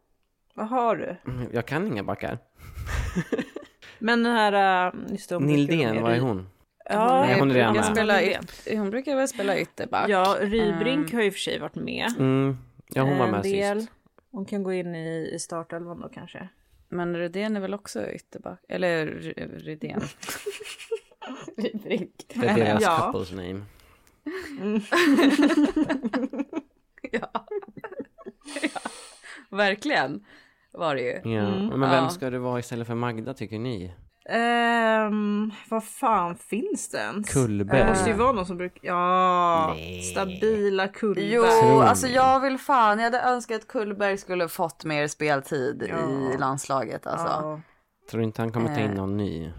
vad 0.53 0.67
har 0.67 0.95
du? 0.95 1.15
Mm, 1.31 1.49
Jag 1.53 1.65
kan 1.65 1.87
inga 1.87 2.03
backar. 2.03 2.37
Men 3.99 4.23
den 4.23 4.33
här... 4.33 4.87
äh, 4.87 4.93
Just 5.11 5.29
det, 5.29 5.39
Nildén, 5.39 6.01
vad 6.01 6.13
är 6.13 6.19
hon? 6.19 6.47
Ja, 6.89 7.21
Nej, 7.25 7.39
hon 7.39 7.51
är 7.51 7.55
redan 7.55 7.73
brukar 7.73 7.87
med. 7.89 7.95
spela 7.97 8.17
Nildén. 8.17 8.43
yt- 8.43 8.77
hon 8.77 8.89
brukar 8.89 9.15
väl 9.15 9.27
spela 9.27 9.57
ytterback. 9.59 10.09
Ja, 10.09 10.37
Rybrink 10.41 11.07
Mm. 11.09 11.15
har 11.15 11.21
ju 11.23 11.31
för 11.31 11.39
sig 11.39 11.59
varit 11.59 11.75
med. 11.75 12.13
Mm, 12.19 12.57
ja, 12.89 13.01
hon 13.03 13.17
var 13.17 13.27
med 13.27 13.43
del. 13.43 13.79
sist. 13.81 13.91
Hon 14.31 14.45
kan 14.45 14.63
gå 14.63 14.73
in 14.73 14.95
i, 14.95 15.31
i 15.33 15.39
startelvan 15.39 15.99
då 16.01 16.09
kanske. 16.09 16.49
Men 16.89 17.15
Rydén 17.17 17.55
är 17.55 17.59
väl 17.61 17.73
också 17.73 18.09
ytterback? 18.11 18.59
Eller 18.69 19.07
Ry- 19.07 19.57
Rydén? 19.63 20.01
Rybrink. 21.57 22.11
Det 22.27 22.47
är 22.47 22.55
deras 22.55 22.83
ja. 22.83 22.97
couples 23.11 23.31
name. 23.31 23.61
ja. 27.11 27.45
ja. 28.61 28.79
Verkligen 29.49 30.25
var 30.73 30.95
det 30.95 31.01
ju. 31.01 31.31
Ja. 31.33 31.41
Mm. 31.41 31.67
Men 31.67 31.79
vem 31.89 32.03
Ja. 32.03 32.09
ska 32.09 32.29
det 32.29 32.39
vara 32.39 32.59
istället 32.59 32.87
för 32.87 32.95
Magda 32.95 33.33
tycker 33.33 33.59
ni? 33.59 33.93
Ehm, 34.29 35.51
vad 35.69 35.83
fan 35.83 36.35
finns 36.35 36.89
det 36.89 36.97
ens? 36.97 37.33
Kullberg. 37.33 37.79
Det 37.79 37.87
måste 37.89 38.09
ju 38.09 38.15
vara 38.15 38.31
någon 38.31 38.45
som 38.45 38.57
brukar... 38.57 38.79
Ja, 38.87 39.73
Nej. 39.75 40.01
stabila 40.01 40.87
Kullberg. 40.87 41.33
Jo, 41.33 41.43
Tror 41.61 41.83
alltså 41.83 42.07
jag 42.07 42.39
vill 42.39 42.57
fan, 42.57 42.97
jag 42.97 43.03
hade 43.03 43.21
önskat 43.21 43.61
att 43.61 43.67
Kullberg 43.67 44.17
skulle 44.17 44.47
fått 44.47 44.85
mer 44.85 45.07
speltid 45.07 45.85
Ja. 45.89 46.09
i 46.33 46.37
landslaget 46.37 47.07
alltså. 47.07 47.27
Ja. 47.27 47.61
Tror 48.09 48.19
du 48.19 48.23
inte 48.25 48.41
han 48.41 48.51
kommer 48.51 48.75
ta 48.75 48.81
in 48.81 48.89
Eh. 48.91 48.95
någon 48.95 49.17
ny? 49.17 49.51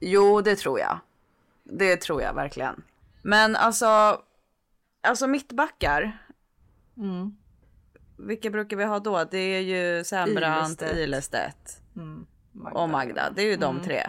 Jo, 0.00 0.40
det 0.40 0.56
tror 0.56 0.78
jag. 0.80 0.98
Det 1.64 1.96
tror 1.96 2.22
jag 2.22 2.34
verkligen. 2.34 2.82
Men 3.22 3.56
alltså, 3.56 4.20
alltså 5.02 5.26
mittbackar, 5.26 6.18
Mm. 6.96 7.36
vilka 8.18 8.50
brukar 8.50 8.76
vi 8.76 8.84
ha 8.84 8.98
då? 8.98 9.24
Det 9.30 9.38
är 9.38 9.60
ju 9.60 10.04
Sembrant, 10.04 10.82
Ilestedt. 10.82 11.80
Mm. 11.96 12.26
Magda. 12.52 12.80
och 12.80 12.88
Magda. 12.88 13.30
Det 13.30 13.42
är 13.42 13.46
ju 13.46 13.56
de 13.56 13.82
tre. 13.82 14.02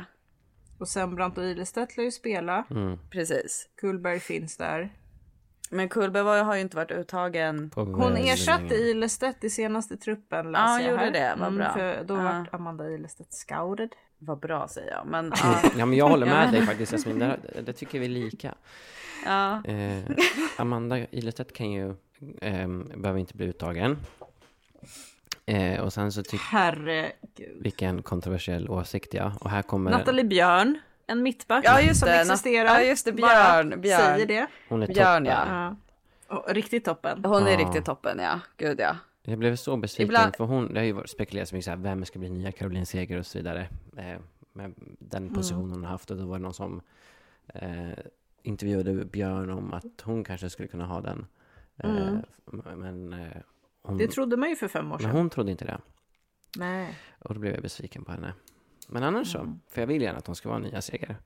Och 0.79 0.87
Sembrant 0.87 1.37
och 1.37 1.43
Ilestedt 1.45 1.97
lär 1.97 2.03
ju 2.03 2.11
spela. 2.11 2.63
Mm. 2.69 2.97
Precis. 3.09 3.69
Kullberg 3.81 4.19
finns 4.19 4.57
där. 4.57 4.93
Men 5.71 5.89
Kullberg 5.89 6.23
var- 6.23 6.43
har 6.43 6.55
ju 6.55 6.61
inte 6.61 6.75
varit 6.75 6.91
uttagen. 6.91 7.71
Hon 7.75 8.17
ersatte. 8.17 8.75
Ilestedt 8.75 9.43
i 9.43 9.49
senaste 9.49 9.97
truppen 9.97 10.51
läser 10.51 10.63
Ja, 10.65 10.81
jag 10.81 10.91
gjorde 10.91 11.03
här. 11.03 11.11
det. 11.11 11.35
Vad 11.39 11.55
bra. 11.55 11.73
För 11.73 12.03
då 12.03 12.15
Ja. 12.17 12.23
vart 12.23 12.53
Amanda 12.53 12.89
Ilestedt 12.89 13.33
scouted. 13.33 13.89
Vad 14.19 14.39
bra 14.39 14.67
säger 14.67 14.91
jag. 14.91 15.05
Men 15.07 15.33
ja. 15.43 15.61
Ja 15.77 15.85
men 15.85 15.97
jag 15.97 16.09
håller 16.09 16.25
med 16.25 16.51
dig 16.53 16.65
faktiskt 16.65 16.91
Jasmin, 16.91 17.19
det, 17.19 17.39
det 17.65 17.73
tycker 17.73 17.99
vi 17.99 18.05
är 18.05 18.09
lika. 18.09 18.55
ja. 19.25 19.63
Eh, 19.65 20.03
Amanda 20.57 20.97
Ilestedt 21.11 21.53
kan 21.53 21.71
ju, 21.71 21.89
eh, 22.41 22.67
behöver 22.97 23.17
inte 23.19 23.33
bli 23.35 23.45
uttagen. 23.45 23.97
Eh, 25.45 25.79
och 25.81 25.93
sen 25.93 26.11
så 26.11 26.23
tycker 26.23 26.37
Herregud. 26.37 27.57
vilken 27.61 28.01
kontroversiell 28.03 28.69
åsikt 28.69 29.13
ja. 29.13 29.33
Och 29.41 29.49
här 29.49 29.61
kommer, 29.61 29.91
Nathalie 29.91 30.23
Björn, 30.25 30.79
en 31.07 31.23
mittback 31.23 31.65
Ja, 31.65 31.81
just 31.81 31.99
som 31.99 32.09
det. 32.09 32.19
existerar. 32.21 32.65
Ja, 32.65 32.81
just 32.81 33.05
det. 33.05 33.11
Bara 33.11 33.63
Björn. 33.63 33.81
Björn. 33.81 33.99
Säger 34.01 34.25
det. 34.25 34.47
hon 34.69 34.83
är 34.83 34.87
Björn, 34.87 35.25
toppen. 35.25 35.47
ja. 35.47 35.75
Ja. 36.29 36.45
Riktigt 36.47 36.85
toppen. 36.85 37.25
Hon 37.25 37.47
är 37.47 37.51
Ja. 37.51 37.57
riktigt 37.57 37.85
toppen 37.85 38.19
ja. 38.19 38.39
Gud 38.57 38.79
ja. 38.79 38.95
Jag 39.29 39.39
blev 39.39 39.55
så 39.55 39.77
besviken 39.77 40.05
Ibland- 40.07 40.35
för 40.35 40.43
hon, 40.45 40.73
det 40.73 40.79
har 40.79 40.85
ju 40.85 41.07
spekulerats 41.07 41.53
mycket 41.53 41.65
så 41.65 41.71
här, 41.71 41.77
vem 41.77 42.05
ska 42.05 42.19
bli 42.19 42.29
nya 42.29 42.51
Caroline 42.51 42.85
Seger 42.85 43.19
och 43.19 43.25
så 43.25 43.37
vidare. 43.37 43.67
Eh, 43.97 44.17
med 44.53 44.73
den 44.99 45.33
positionen 45.33 45.71
hon 45.71 45.83
har 45.83 45.91
haft 45.91 46.11
och 46.11 46.17
då 46.17 46.25
var 46.25 46.37
det 46.37 46.43
någon 46.43 46.53
som 46.53 46.81
eh, 47.47 47.89
intervjuade 48.43 49.05
Björn 49.05 49.49
om 49.49 49.73
att 49.73 50.01
hon 50.03 50.23
kanske 50.23 50.49
skulle 50.49 50.67
kunna 50.67 50.85
ha 50.85 51.01
den. 51.01 51.25
Eh, 51.77 52.15
Men, 52.75 53.13
eh, 53.13 53.27
hon, 53.81 53.97
Det 53.97 54.07
trodde 54.07 54.37
man 54.37 54.49
ju 54.49 54.55
för 54.55 54.67
fem 54.67 54.85
år 54.85 54.89
men 54.89 54.99
sedan. 54.99 55.11
hon 55.11 55.29
trodde 55.29 55.51
inte 55.51 55.65
det. 55.65 55.77
Nej. 56.57 56.97
Och 57.19 57.33
då 57.33 57.39
blev 57.39 57.53
jag 57.53 57.61
besviken 57.61 58.03
på 58.05 58.11
henne. 58.11 58.33
Men 58.87 59.03
annars 59.03 59.31
så, 59.31 59.57
för 59.69 59.81
jag 59.81 59.87
vill 59.87 60.01
gärna 60.01 60.17
att 60.17 60.27
hon 60.27 60.35
ska 60.35 60.49
vara 60.49 60.59
nya 60.59 60.81
Seger. 60.81 61.17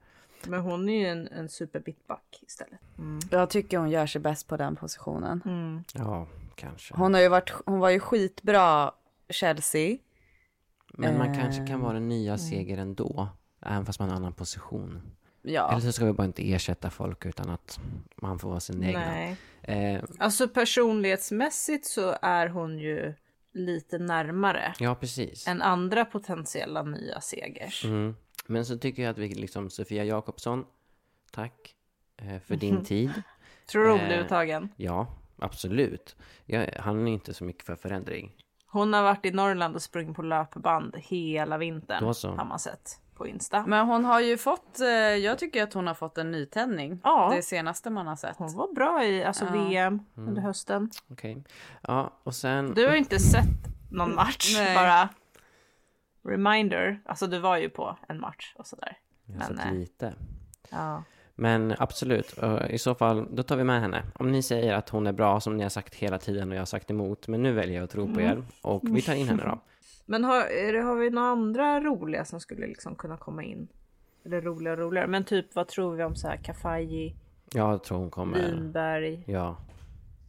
Men 0.47 0.61
hon 0.61 0.89
är 0.89 0.99
ju 0.99 1.05
en, 1.07 1.27
en 1.27 1.49
superbittback 1.49 2.39
istället. 2.47 2.79
Mm. 2.97 3.19
Jag 3.31 3.49
tycker 3.49 3.77
hon 3.77 3.89
gör 3.89 4.05
sig 4.05 4.21
bäst 4.21 4.47
på 4.47 4.57
den 4.57 4.75
positionen. 4.75 5.41
Mm. 5.45 5.83
Ja, 5.93 6.27
kanske. 6.55 6.93
Hon, 6.97 7.13
har 7.13 7.21
ju 7.21 7.27
varit, 7.27 7.53
hon 7.65 7.79
var 7.79 7.89
ju 7.89 7.99
skitbra 7.99 8.91
Chelsea. 9.29 9.97
Men 10.93 11.17
man 11.17 11.27
Eh. 11.27 11.39
kanske 11.41 11.67
kan 11.67 11.79
vara 11.79 11.93
den 11.93 12.07
nya 12.09 12.37
Seger 12.37 12.77
ändå. 12.77 13.27
Även 13.61 13.85
fast 13.85 13.99
man 13.99 14.09
har 14.09 14.15
en 14.17 14.21
annan 14.23 14.33
position. 14.33 15.01
Ja. 15.41 15.69
Eller 15.71 15.79
så 15.81 15.91
ska 15.91 16.05
vi 16.05 16.13
bara 16.13 16.25
inte 16.25 16.51
ersätta 16.53 16.89
folk 16.89 17.25
utan 17.25 17.49
att 17.49 17.79
man 18.15 18.39
får 18.39 18.49
vara 18.49 18.59
sin 18.59 18.83
egna. 18.83 18.99
Nej. 18.99 19.37
Eh, 19.61 20.03
Alltså 20.19 20.47
personlighetsmässigt 20.47 21.85
så 21.85 22.15
är 22.21 22.47
hon 22.47 22.79
ju 22.79 23.13
lite 23.53 23.97
närmare 23.97 24.73
ja, 24.79 24.95
precis. 24.95 25.47
än 25.47 25.61
andra 25.61 26.05
potentiella 26.05 26.83
nya 26.83 27.21
segers. 27.21 27.85
Mm. 27.85 28.15
Men 28.47 28.65
så 28.65 28.77
tycker 28.77 29.03
jag 29.03 29.09
att 29.11 29.17
vi 29.17 29.27
liksom, 29.29 29.69
Sofia 29.69 30.03
Jakobsson, 30.03 30.65
tack 31.31 31.75
eh, 32.17 32.39
för 32.47 32.55
din 32.55 32.83
tid. 32.85 33.11
Tror 33.71 33.83
du 33.83 33.89
hon 33.91 33.99
Eh. 33.99 34.07
blir 34.07 34.17
uttagen? 34.19 34.69
Ja, 34.77 35.07
absolut. 35.39 36.15
Jag, 36.45 36.69
han 36.79 37.07
är 37.07 37.11
inte 37.11 37.33
så 37.33 37.43
mycket 37.43 37.65
för 37.65 37.75
förändring. 37.75 38.31
Hon 38.65 38.93
har 38.93 39.03
varit 39.03 39.25
i 39.25 39.31
Norrland 39.31 39.75
och 39.75 39.81
sprungit 39.81 40.15
på 40.15 40.21
löpband 40.21 40.95
hela 40.97 41.57
vintern. 41.57 42.03
Då 42.03 42.13
så. 42.13 42.29
Har 42.31 42.45
man 42.45 42.59
sett 42.59 42.99
på 43.15 43.27
Insta. 43.27 43.65
Men 43.67 43.87
hon 43.87 44.05
har 44.05 44.19
ju 44.19 44.37
fått, 44.37 44.79
eh, 44.79 44.87
jag 44.87 45.39
tycker 45.39 45.63
att 45.63 45.73
hon 45.73 45.87
har 45.87 45.93
fått 45.93 46.17
en 46.17 46.31
nytändning. 46.31 46.99
Ja. 47.03 47.31
Det 47.35 47.41
senaste 47.41 47.89
man 47.89 48.07
har 48.07 48.15
sett. 48.15 48.37
Hon 48.37 48.53
var 48.55 48.73
bra 48.73 49.05
i 49.05 49.23
alltså, 49.23 49.45
Ja. 49.45 49.51
VM 49.51 49.99
Mm. 50.17 50.29
under 50.29 50.41
hösten. 50.41 50.89
Okej. 51.11 51.43
Ja, 51.81 52.13
och 52.23 52.35
sen... 52.35 52.73
Du 52.73 52.85
har 52.85 52.91
ju 52.91 52.97
inte 52.97 53.19
sett 53.19 53.91
någon 53.91 54.15
match, 54.15 54.53
Nej. 54.57 54.75
bara 54.75 55.09
reminder. 56.23 57.01
Alltså 57.05 57.27
du 57.27 57.39
var 57.39 57.57
ju 57.57 57.69
på 57.69 57.97
en 58.07 58.19
match 58.19 58.53
och 58.57 58.67
sådär. 58.67 58.97
Men, 59.25 59.47
sett 59.47 59.65
eh, 59.65 59.73
lite. 59.73 60.13
Ja. 60.69 61.03
Men 61.35 61.75
absolut, 61.79 62.39
i 62.69 62.77
så 62.77 62.95
fall, 62.95 63.35
då 63.35 63.43
tar 63.43 63.55
vi 63.55 63.63
med 63.63 63.81
henne. 63.81 64.03
Om 64.15 64.31
ni 64.31 64.43
säger 64.43 64.73
att 64.73 64.89
hon 64.89 65.07
är 65.07 65.11
bra, 65.11 65.39
som 65.39 65.57
ni 65.57 65.63
har 65.63 65.69
sagt 65.69 65.95
hela 65.95 66.17
tiden 66.17 66.49
och 66.49 66.55
jag 66.55 66.61
har 66.61 66.65
sagt 66.65 66.89
emot, 66.91 67.27
men 67.27 67.43
nu 67.43 67.53
väljer 67.53 67.75
jag 67.75 67.83
att 67.83 67.89
tro 67.89 68.13
på 68.13 68.21
er 68.21 68.43
och 68.61 68.83
vi 68.83 69.01
tar 69.01 69.13
in 69.13 69.27
henne 69.27 69.43
då. 69.43 69.59
Men 70.05 70.23
har, 70.23 70.71
det, 70.71 70.81
har 70.81 70.95
vi 70.95 71.09
några 71.09 71.27
andra 71.27 71.79
roliga 71.79 72.25
som 72.25 72.39
skulle 72.39 72.67
liksom 72.67 72.95
kunna 72.95 73.17
komma 73.17 73.43
in? 73.43 73.67
Eller 74.25 74.41
roliga 74.41 74.73
och 74.73 74.79
roligare. 74.79 75.07
Men 75.07 75.23
typ 75.23 75.55
vad 75.55 75.67
tror 75.67 75.95
vi 75.95 76.03
om 76.03 76.15
så 76.15 76.27
här 76.27 76.37
Kafaji, 76.37 77.15
Jag 77.53 77.83
tror 77.83 77.97
hon 77.97 78.09
kommer... 78.09 78.39
Vinberg? 78.39 79.23
Ja. 79.27 79.57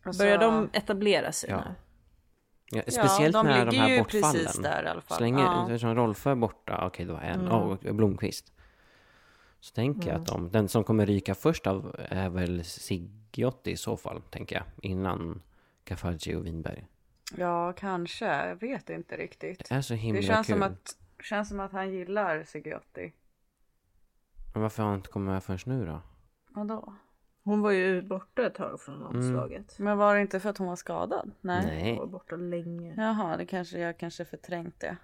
Alltså, 0.02 0.22
Börjar 0.22 0.38
de 0.38 0.68
etablera 0.72 1.32
sig 1.32 1.50
Ja. 1.50 1.56
nu? 1.56 1.74
Ja. 2.72 2.82
Ja, 2.86 2.92
Speciellt 2.92 3.32
de 3.32 3.46
med 3.46 3.66
de 3.66 3.76
här 3.76 3.88
ju 3.88 3.98
bortfallen. 3.98 4.32
precis 4.32 4.58
där 4.62 4.84
i 4.84 4.88
alla 4.88 5.00
fall. 5.00 5.16
Så 5.18 5.22
länge 5.22 5.42
Ja. 5.42 5.62
eftersom 5.62 5.94
Rolfö 5.94 6.30
är 6.30 6.34
borta, 6.34 6.86
okej 6.86 7.06
då 7.06 7.16
en, 7.16 7.48
och 7.48 7.78
Blomqvist. 7.78 8.52
Så 9.60 9.74
tänker 9.74 10.08
jag 10.12 10.20
att 10.20 10.26
de, 10.26 10.50
den 10.50 10.68
som 10.68 10.84
kommer 10.84 11.06
ryka 11.06 11.34
först 11.34 11.66
av 11.66 11.96
är 12.08 12.28
väl 12.28 12.64
Sigiotti 12.64 13.70
i 13.70 13.76
så 13.76 13.96
fall, 13.96 14.22
tänker 14.30 14.56
jag. 14.56 14.64
Innan 14.82 15.42
Kafaji 15.84 16.34
och 16.34 16.46
Winberg. 16.46 16.86
Ja, 17.36 17.72
kanske. 17.72 18.24
Jag 18.48 18.56
vet 18.56 18.90
inte 18.90 19.16
riktigt. 19.16 19.68
Det 19.68 19.74
är 19.74 19.80
så 19.80 19.94
himla 19.94 20.20
Det 20.20 20.26
känns 20.26 20.46
kul. 20.46 20.54
som, 20.54 20.62
att, 20.62 20.96
känns 21.22 21.48
som 21.48 21.60
att 21.60 21.72
han 21.72 21.92
gillar 21.92 22.44
Sigiotti. 22.44 23.12
Men 24.52 24.62
varför 24.62 24.82
har 24.82 24.90
han 24.90 24.98
inte 24.98 25.08
kommit 25.10 25.32
med 25.32 25.44
förrän 25.44 25.78
nu 25.78 25.86
då? 25.86 26.00
Vadå? 26.48 26.94
Hon 27.44 27.60
var 27.60 27.70
ju 27.70 28.02
borta 28.02 28.46
ett 28.46 28.54
tag 28.54 28.80
från 28.80 28.98
landslaget. 28.98 29.78
Men 29.78 29.98
var 29.98 30.14
det 30.14 30.20
inte 30.20 30.40
för 30.40 30.50
att 30.50 30.58
hon 30.58 30.68
var 30.68 30.76
skadad? 30.76 31.30
Nej. 31.40 31.88
Hon 31.90 31.98
var 31.98 32.06
borta 32.06 32.36
länge. 32.36 32.94
Jaha, 32.96 33.36
det 33.36 33.46
kanske 33.46 33.78
jag 33.78 33.98
kanske 33.98 34.24
förträngt 34.24 34.80
det. 34.80 34.96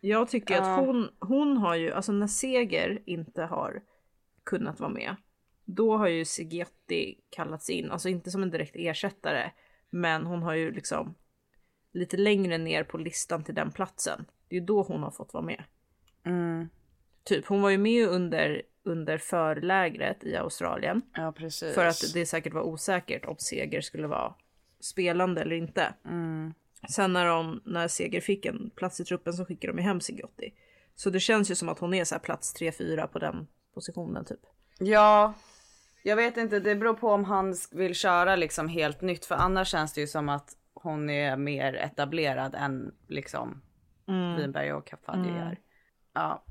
Jag 0.00 0.28
tycker 0.28 0.54
Ja. 0.54 0.60
att 0.60 0.86
hon, 0.86 1.08
hon 1.18 1.56
har 1.56 1.74
ju, 1.74 1.92
alltså 1.92 2.12
när 2.12 2.26
Seger 2.26 3.02
inte 3.06 3.42
har 3.42 3.82
kunnat 4.44 4.80
vara 4.80 4.90
med, 4.90 5.16
då 5.64 5.96
har 5.96 6.08
ju 6.08 6.24
Sigeti 6.24 7.20
kallats 7.30 7.70
in, 7.70 7.90
alltså 7.90 8.08
inte 8.08 8.30
som 8.30 8.42
en 8.42 8.50
direkt 8.50 8.76
ersättare, 8.76 9.50
men 9.90 10.26
hon 10.26 10.42
har 10.42 10.54
ju 10.54 10.72
liksom 10.72 11.14
lite 11.92 12.16
längre 12.16 12.58
ner 12.58 12.84
på 12.84 12.98
listan 12.98 13.44
till 13.44 13.54
den 13.54 13.70
platsen. 13.72 14.24
Det 14.48 14.56
är 14.56 14.60
ju 14.60 14.66
då 14.66 14.82
hon 14.82 15.02
har 15.02 15.10
fått 15.10 15.34
vara 15.34 15.44
med. 15.44 15.64
Mm. 16.24 16.68
Typ, 17.24 17.46
hon 17.46 17.62
var 17.62 17.70
ju 17.70 17.78
med 17.78 18.08
under, 18.08 18.62
under 18.90 19.18
förlägret 19.18 20.24
i 20.24 20.36
Australien. 20.36 21.02
Ja, 21.14 21.32
precis. 21.32 21.74
För 21.74 21.86
att 21.86 22.14
det 22.14 22.26
säkert 22.26 22.54
var 22.54 22.62
osäkert 22.62 23.24
om 23.24 23.36
Seger 23.38 23.80
skulle 23.80 24.06
vara 24.06 24.34
spelande 24.80 25.40
eller 25.40 25.56
inte. 25.56 25.94
Sen 26.88 27.12
när, 27.12 27.26
de, 27.26 27.60
när 27.64 27.88
Seger 27.88 28.20
fick 28.20 28.46
en 28.46 28.70
plats 28.70 29.00
i 29.00 29.04
truppen 29.04 29.32
så 29.32 29.44
skickade 29.44 29.72
de 29.72 29.82
hem 29.82 30.00
Sigiotti. 30.00 30.54
Så 30.94 31.10
det 31.10 31.20
känns 31.20 31.50
ju 31.50 31.54
som 31.54 31.68
att 31.68 31.78
hon 31.78 31.94
är 31.94 32.04
så 32.04 32.18
plats 32.18 32.60
3-4 32.60 33.06
på 33.06 33.18
den 33.18 33.46
positionen 33.74 34.24
typ. 34.24 34.40
Ja, 34.78 35.34
jag 36.02 36.16
vet 36.16 36.36
inte. 36.36 36.60
Det 36.60 36.74
beror 36.74 36.94
på 36.94 37.08
om 37.08 37.24
han 37.24 37.54
vill 37.72 37.94
köra 37.94 38.36
liksom 38.36 38.68
helt 38.68 39.00
nytt. 39.00 39.26
För 39.26 39.34
annars 39.34 39.68
känns 39.68 39.92
det 39.92 40.00
ju 40.00 40.06
som 40.06 40.28
att 40.28 40.56
hon 40.74 41.10
är 41.10 41.36
mer 41.36 41.74
etablerad 41.74 42.54
än 42.54 42.94
liksom 43.08 43.62
Winberg 44.38 44.72
och 44.72 44.86
Caffardi 44.86 45.28
är. 45.28 45.58
Ja, 46.14 46.44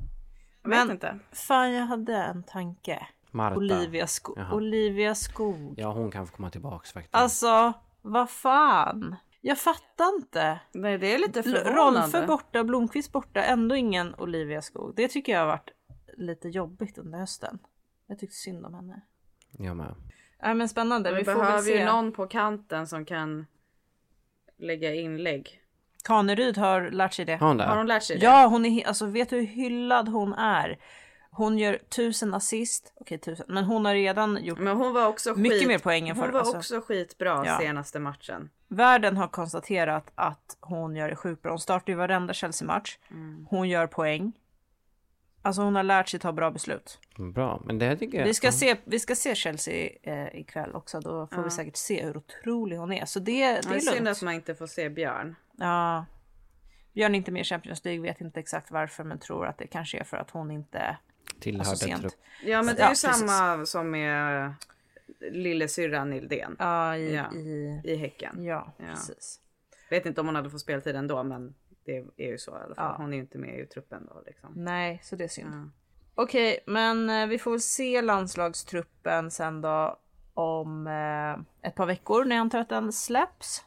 jag 0.62 0.70
vet 0.70 0.80
Men- 0.80 0.92
inte. 0.92 1.20
Fan 1.32 1.72
jag 1.74 1.86
hade 1.86 2.16
en 2.16 2.44
tanke. 2.44 3.08
Marta. 3.32 3.56
Olivia, 3.56 4.08
Sko- 4.08 4.34
Jaha. 4.38 4.54
Olivia 4.56 5.16
Skog. 5.16 5.74
Ja, 5.78 5.92
hon 5.92 6.12
kan 6.12 6.28
få 6.28 6.36
komma 6.36 6.50
tillbaks 6.50 6.92
faktiskt. 6.94 7.16
Alltså 7.16 7.74
vad 8.02 8.30
fan. 8.30 9.16
Jag 9.42 9.58
fattar 9.58 10.16
inte. 10.16 10.60
Nej, 10.72 10.98
det 10.98 11.14
är 11.14 11.18
lite 11.20 11.44
förvånande. 11.44 12.02
Rolfö 12.02 12.28
borta, 12.28 12.64
Blomqvist 12.64 13.12
borta, 13.12 13.44
ändå 13.44 13.76
ingen 13.76 14.16
Olivia 14.16 14.62
Skog. 14.62 14.94
Det 14.96 15.08
tycker 15.08 15.32
jag 15.32 15.40
har 15.40 15.48
varit 15.48 15.70
lite 16.18 16.50
jobbigt 16.50 16.98
under 16.98 17.20
hösten. 17.20 17.60
Jag 18.08 18.20
tyckte 18.20 18.36
synd 18.36 18.66
om 18.66 18.74
henne. 18.74 19.02
Jag 19.58 19.78
med. 19.78 19.96
Nej 20.44 20.56
men 20.56 20.70
spännande, 20.70 21.12
Vi, 21.12 21.18
vi, 21.18 21.26
får 21.26 21.32
väl 21.34 21.42
behöver 21.42 21.72
ju 21.72 21.86
någon 21.86 22.12
på 22.12 22.28
kanten 22.28 22.88
som 22.88 23.06
kan 23.06 23.46
lägga 24.58 24.94
inlägg. 24.96 25.62
Kaneryd 26.04 26.58
har 26.58 26.92
lärt 26.92 27.14
sig 27.14 27.26
det. 27.26 27.36
Har 27.36 27.48
hon 27.48 27.58
det? 27.58 27.64
Har 27.66 27.78
hon 27.78 27.88
lärt 27.88 28.04
sig 28.04 28.18
det? 28.20 28.26
Ja, 28.26 28.48
hon 28.48 28.66
är, 28.66 28.88
alltså 28.88 29.06
vet 29.06 29.30
du 29.30 29.36
hur 29.36 29.46
hyllad 29.46 30.08
hon 30.10 30.34
är? 30.34 30.78
Hon 31.32 31.58
gör 31.58 31.78
tusen 31.90 32.34
assist, 32.34 32.94
okej 32.96 33.18
tusen, 33.18 33.46
men 33.50 33.64
hon 33.64 33.86
har 33.86 33.94
redan 33.94 34.44
gjort, 34.44 34.60
Men 34.60 34.78
hon 34.78 34.94
var 34.94 35.08
också 35.08 35.36
Mycket 35.36 35.60
skit... 35.60 35.68
mer 35.68 35.78
poäng 35.80 36.10
än 36.10 36.16
Hon 36.18 36.26
förr, 36.26 36.32
var 36.32 36.40
alltså. 36.40 36.58
också 36.58 36.82
skitbra 36.82 37.44
Ja. 37.46 37.58
senaste 37.60 38.00
matchen. 38.00 38.50
världen 38.68 39.18
har 39.18 39.28
konstaterat 39.28 40.12
att 40.16 40.58
hon 40.60 40.96
gör 40.96 41.10
det 41.10 41.16
sjukt 41.16 41.42
bra. 41.42 41.52
Hon 41.52 41.60
startar 41.60 41.94
ju 41.94 41.98
varenda 41.98 42.34
Chelsea-match. 42.34 42.98
Mm. 43.12 43.48
Hon 43.50 43.70
gör 43.70 43.88
poäng. 43.88 44.34
Alltså 45.42 45.62
hon 45.62 45.76
har 45.76 45.84
lärt 45.84 46.08
sig 46.10 46.20
ta 46.20 46.32
bra 46.32 46.52
beslut. 46.52 47.00
Bra, 47.34 47.62
men 47.66 47.80
det 47.80 47.86
här 47.86 47.96
tycker 47.96 48.18
jag... 48.18 48.26
Vi 48.26 48.34
ska 48.34 48.52
se, 48.52 48.76
vi 48.86 49.00
ska 49.00 49.16
se 49.16 49.36
Chelsea 49.36 49.90
eh, 50.04 50.40
ikväll 50.40 50.76
också, 50.76 51.00
då 51.00 51.28
får 51.28 51.44
vi 51.44 51.50
säkert 51.50 51.76
se 51.76 52.04
hur 52.06 52.18
otrolig 52.18 52.78
hon 52.78 52.92
är. 52.94 53.06
Så 53.06 53.20
det, 53.20 53.32
det 53.62 53.70
är 53.70 53.76
är 53.76 53.80
synd 53.80 54.08
att 54.08 54.22
man 54.22 54.34
inte 54.34 54.56
får 54.56 54.68
se 54.68 54.90
Björn. 54.90 55.36
Ja. 55.58 56.06
Björn 56.94 57.14
är 57.16 57.18
inte 57.18 57.32
med 57.32 57.42
i 57.42 57.44
Champions 57.44 57.86
League, 57.86 58.02
vet 58.02 58.22
inte 58.22 58.40
exakt 58.40 58.72
varför, 58.72 59.04
men 59.04 59.20
tror 59.20 59.48
att 59.48 59.58
det 59.58 59.68
kanske 59.68 60.00
är 60.00 60.04
för 60.04 60.18
att 60.18 60.32
hon 60.32 60.52
inte... 60.52 60.98
Tillhörde 61.40 61.70
alltså 61.70 61.86
sent. 61.86 62.02
trupp. 62.02 62.14
Ja 62.46 62.62
men 62.62 62.76
det 62.76 62.82
Ja, 62.82 62.86
är 62.86 62.90
ju 62.90 62.92
precis. 62.92 63.20
samma 63.20 63.66
som 63.66 63.92
med 63.92 64.54
lillasyrran 65.32 66.10
Nildén 66.10 66.56
Ja, 66.60 66.96
i... 66.98 67.16
Ja. 67.16 67.34
i 67.34 67.82
i 67.84 67.96
Häcken. 67.96 68.44
ja, 68.44 68.74
Ja. 68.78 68.86
precis. 68.90 69.40
Vet 69.90 70.06
inte 70.06 70.22
om 70.22 70.28
hon 70.28 70.36
hade 70.36 70.50
fått 70.50 70.62
speltid 70.62 70.96
ändå 70.96 71.24
men 71.24 71.56
det 72.16 72.24
är 72.26 72.28
ju 72.28 72.38
så 72.38 72.52
i 72.52 72.54
alla 72.54 72.76
fall. 72.76 72.86
Ja. 72.86 72.96
Hon 72.98 73.14
är 73.14 73.18
ju 73.18 73.22
inte 73.22 73.38
med 73.38 73.60
i 73.60 73.66
truppen 73.66 74.10
då 74.14 74.24
liksom. 74.26 74.50
Nej, 74.56 75.00
så 75.04 75.16
det 75.16 75.24
är 75.24 75.28
synd. 75.28 75.54
Ja. 75.54 75.70
Okej, 76.16 76.60
men 76.68 77.10
eh, 77.10 77.28
vi 77.28 77.40
får 77.40 77.52
väl 77.52 77.62
se 77.62 78.02
landslagstruppen 78.02 79.32
sen 79.32 79.62
då 79.62 80.00
om 80.34 80.88
eh, 80.88 81.68
ett 81.70 81.76
par 81.76 81.86
veckor 81.86 82.26
när 82.26 82.36
jag 82.36 82.42
antar 82.42 82.60
att 82.60 82.70
den 82.70 82.94
släpps. 82.94 83.64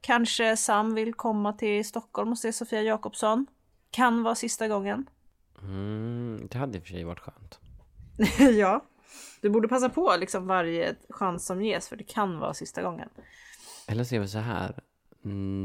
Kanske 0.00 0.56
Sam 0.56 0.94
vill 0.94 1.14
komma 1.14 1.52
till 1.52 1.84
Stockholm 1.84 2.32
och 2.32 2.38
se 2.38 2.52
Sofia 2.52 2.82
Jakobsson. 2.82 3.46
Kan 3.90 4.22
vara 4.22 4.34
sista 4.34 4.68
gången. 4.68 5.06
Mm, 5.62 6.48
det 6.50 6.58
hade 6.58 6.78
i 6.78 6.80
och 6.80 6.84
för 6.84 6.90
sig 6.90 7.04
varit 7.04 7.20
skönt. 7.20 7.60
ja. 8.58 8.84
Du 9.40 9.50
borde 9.50 9.68
passa 9.68 9.88
på 9.88 10.16
liksom 10.18 10.46
varje 10.46 10.94
chans 11.08 11.46
som 11.46 11.62
ges 11.62 11.88
för 11.88 11.96
det 11.96 12.04
kan 12.04 12.38
vara 12.38 12.54
sista 12.54 12.82
gången. 12.82 13.08
Eller 13.88 14.04
så 14.04 14.14
är 14.14 14.20
det 14.20 14.28
så 14.28 14.38
här. 14.38 14.82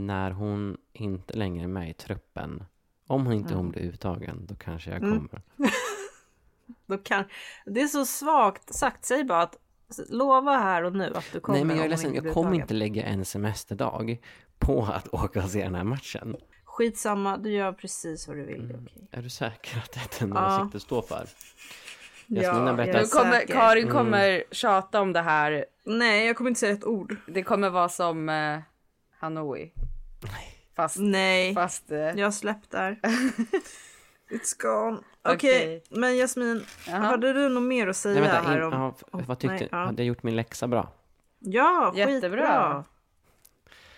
När 0.06 0.32
hon 0.32 0.78
inte 1.04 1.34
längre 1.34 1.68
med 1.68 1.90
i 1.90 1.94
truppen. 1.94 2.64
Om 3.08 3.26
hon 3.26 3.34
inte 3.34 3.54
hon 3.54 3.70
blir 3.70 3.82
uttagen, 3.82 4.46
då 4.46 4.56
kanske 4.56 4.92
jag 4.92 5.00
kommer. 5.00 5.42
Då 6.86 6.98
kan... 6.98 7.24
Det 7.66 7.82
är 7.82 7.88
så 7.88 8.06
svagt 8.06 8.74
sagt, 8.74 9.06
säg 9.06 9.24
bara 9.24 9.42
att 9.42 9.58
lova 10.10 10.52
här 10.52 10.84
och 10.84 10.94
nu 10.94 11.14
att 11.16 11.26
du 11.34 11.40
kommer 11.40 11.60
Nej, 11.60 11.66
men 11.66 11.76
jag 11.78 11.86
är 11.86 11.90
ledsen. 11.90 12.14
Jag 12.16 12.34
kommer 12.34 12.54
inte 12.54 12.74
lägga 12.74 13.04
en 13.06 13.26
semesterdag 13.26 14.18
på 14.60 14.86
att 14.86 15.08
åka 15.14 15.44
och 15.44 15.50
se 15.50 15.64
den 15.64 15.76
här 15.76 15.84
matchen. 15.84 16.36
Skitsamma, 16.64 17.38
du 17.38 17.52
gör 17.52 17.74
precis 17.74 18.28
vad 18.28 18.38
du 18.38 18.44
vill. 18.44 18.62
Mm. 18.62 18.86
okej. 18.86 19.08
Är 19.12 19.22
du 19.22 19.30
säker 19.30 19.78
att 19.78 19.92
det 19.92 20.00
är 20.00 20.20
den 20.20 20.36
Ja. 20.36 20.60
åsikt 20.62 20.74
du 20.74 20.80
står 20.80 21.02
för? 21.02 21.28
Ja, 22.28 22.74
berättar 22.74 23.20
kommer. 23.20 23.48
Karin 23.48 23.84
Mm. 23.84 23.98
kommer 23.98 24.44
tjata 24.52 25.02
om 25.02 25.14
det 25.14 25.22
här. 25.22 25.66
Nej, 25.84 26.28
jag 26.28 26.36
kommer 26.38 26.50
inte 26.50 26.60
säga 26.60 26.74
ett 26.74 26.86
ord. 26.86 27.16
Det 27.28 27.44
kommer 27.44 27.70
vara 27.70 27.90
som 27.90 28.30
eh, 28.30 28.60
Hanoi. 29.20 29.72
Fast, 30.82 30.98
Nej, 31.00 31.54
fast 31.54 31.91
eh, 31.91 31.98
jag 32.00 32.26
har 32.26 32.32
släppt 32.32 32.72
där. 32.72 33.00
It's 34.30 34.56
gone. 34.62 34.98
Okej, 35.24 35.34
Okej. 35.36 35.84
men 35.89 36.17
Jasmin, 36.17 36.65
Jaha. 36.88 36.98
hade 37.00 37.34
du 37.34 37.50
något 37.50 37.63
mer 37.63 37.88
att 37.88 37.98
säga 37.98 38.22
Nej, 38.22 38.32
vänta. 38.32 38.50
här 38.50 38.58
In, 38.58 38.63
om? 38.63 38.74
ja, 38.74 38.96
f- 38.98 39.04
vad 39.28 39.39
tyckte, 39.39 39.56
nej, 39.56 39.67
ja. 39.72 39.78
Hade 39.86 40.02
jag 40.04 40.08
gjort 40.08 40.24
min 40.24 40.36
läxa 40.36 40.67
bra? 40.67 40.91
Ja, 41.39 41.94
Jättebra. 41.96 42.20
skitbra. 42.41 42.84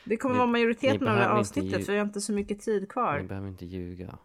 Det 0.04 0.17
kommer 0.17 0.36
Ni- 0.36 0.39
vara 0.39 0.46
ni 0.46 0.52
majoriteten 0.52 1.08
av 1.08 1.15
det 1.15 1.24
här 1.24 1.30
avsnittet 1.30 1.86
för 1.86 1.93
jag 1.93 2.00
har 2.00 2.06
inte 2.06 2.22
så 2.22 2.32
mycket 2.34 2.62
tid 2.62 2.82
Ni 2.82 2.88
kvar. 2.88 3.19
behöver 3.22 3.48
inte 3.48 3.65
ljuga. 3.65 4.17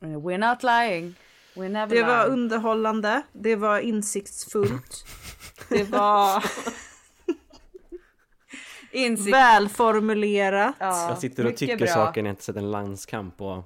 we're 0.00 0.50
not 0.50 0.62
lying. 0.62 1.14
We 1.56 1.68
never 1.68 1.96
Det 1.96 2.02
var 2.02 2.24
lie. 2.26 2.32
underhållande, 2.32 3.22
det 3.32 3.56
var 3.56 3.78
insiktsfullt, 3.78 5.04
det 5.68 5.84
var 5.84 6.44
Insikt. 8.92 9.34
välformulerat. 9.34 10.74
Ja, 10.78 11.08
jag 11.08 11.18
sitter 11.18 11.46
och 11.46 11.56
tycker 11.56 11.76
bra. 11.76 11.86
saker 11.86 12.22
när 12.22 12.30
jag 12.30 12.32
inte 12.32 12.44
sett 12.44 12.56
en 12.56 12.70
landskamp 12.70 13.36
på 13.36 13.64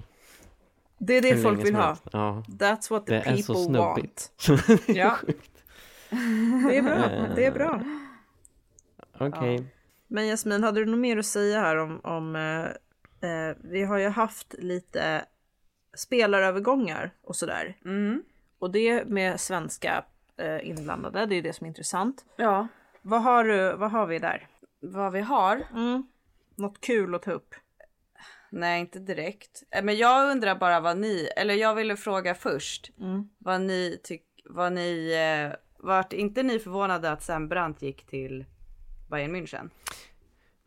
Det 0.98 1.16
är 1.16 1.22
det 1.22 1.36
folk 1.42 1.64
vill 1.64 1.74
ha. 1.74 1.96
Ja, 2.12 2.42
That's 2.48 2.90
what 2.90 3.06
the 3.06 3.12
det 3.14 3.20
är 3.20 3.36
så 3.36 3.54
people 3.54 3.64
snubbigt. 3.64 4.30
want. 4.48 4.86
Ja. 4.96 5.16
Det 6.68 6.76
är 6.76 6.82
bra, 6.82 7.26
det 7.36 7.44
är 7.46 7.52
bra. 7.52 7.80
Okej. 9.18 9.64
Men 10.08 10.26
Jasmin, 10.26 10.62
hade 10.64 10.80
du 10.80 10.86
något 10.86 10.98
mer 10.98 11.16
att 11.18 11.26
säga 11.26 11.60
här 11.60 11.76
om, 11.76 12.00
om 12.04 12.36
eh, 12.36 13.30
eh, 13.30 13.56
vi 13.64 13.84
har 13.84 13.98
ju 13.98 14.08
haft 14.08 14.54
lite 14.58 15.24
spelarövergångar 15.96 17.10
och 17.24 17.36
sådär. 17.36 17.76
Mm. 17.84 18.22
Och 18.58 18.70
det 18.70 19.04
med 19.04 19.40
svenska 19.40 20.04
eh, 20.36 20.68
inblandade, 20.68 21.26
det 21.26 21.34
är 21.34 21.42
det 21.42 21.52
som 21.52 21.64
är 21.64 21.68
intressant. 21.68 22.24
Ja, 22.36 22.68
Vad 23.02 23.22
har, 23.22 23.44
du, 23.44 23.76
vad 23.76 23.90
har 23.90 24.06
vi 24.06 24.18
där? 24.18 24.46
Vad 24.80 25.12
vi 25.12 25.20
har. 25.20 25.66
Mm. 25.72 26.06
Något 26.54 26.80
kul 26.80 27.14
att 27.14 27.22
ta 27.22 27.30
upp? 27.32 27.54
Nej, 28.50 28.80
inte 28.80 28.98
direkt. 28.98 29.62
Eh, 29.70 29.84
Men 29.84 29.96
jag 29.96 30.30
undrar 30.30 30.54
bara 30.56 30.80
vad 30.80 30.98
ni, 30.98 31.28
eller 31.36 31.54
jag 31.54 31.74
ville 31.74 31.96
fråga 31.96 32.34
först. 32.34 32.90
Mm. 33.00 33.28
Vad 33.38 33.60
ni 33.60 34.00
tycker, 34.02 34.26
vad 34.44 34.72
ni, 34.72 35.12
eh, 35.12 35.56
vart 35.78 36.12
inte 36.12 36.42
ni 36.42 36.58
förvånade 36.58 37.10
att 37.10 37.22
Sam 37.22 37.48
Brandt 37.48 37.82
gick 37.82 38.06
till 38.06 38.44
Bayern 39.10 39.36
München? 39.36 39.70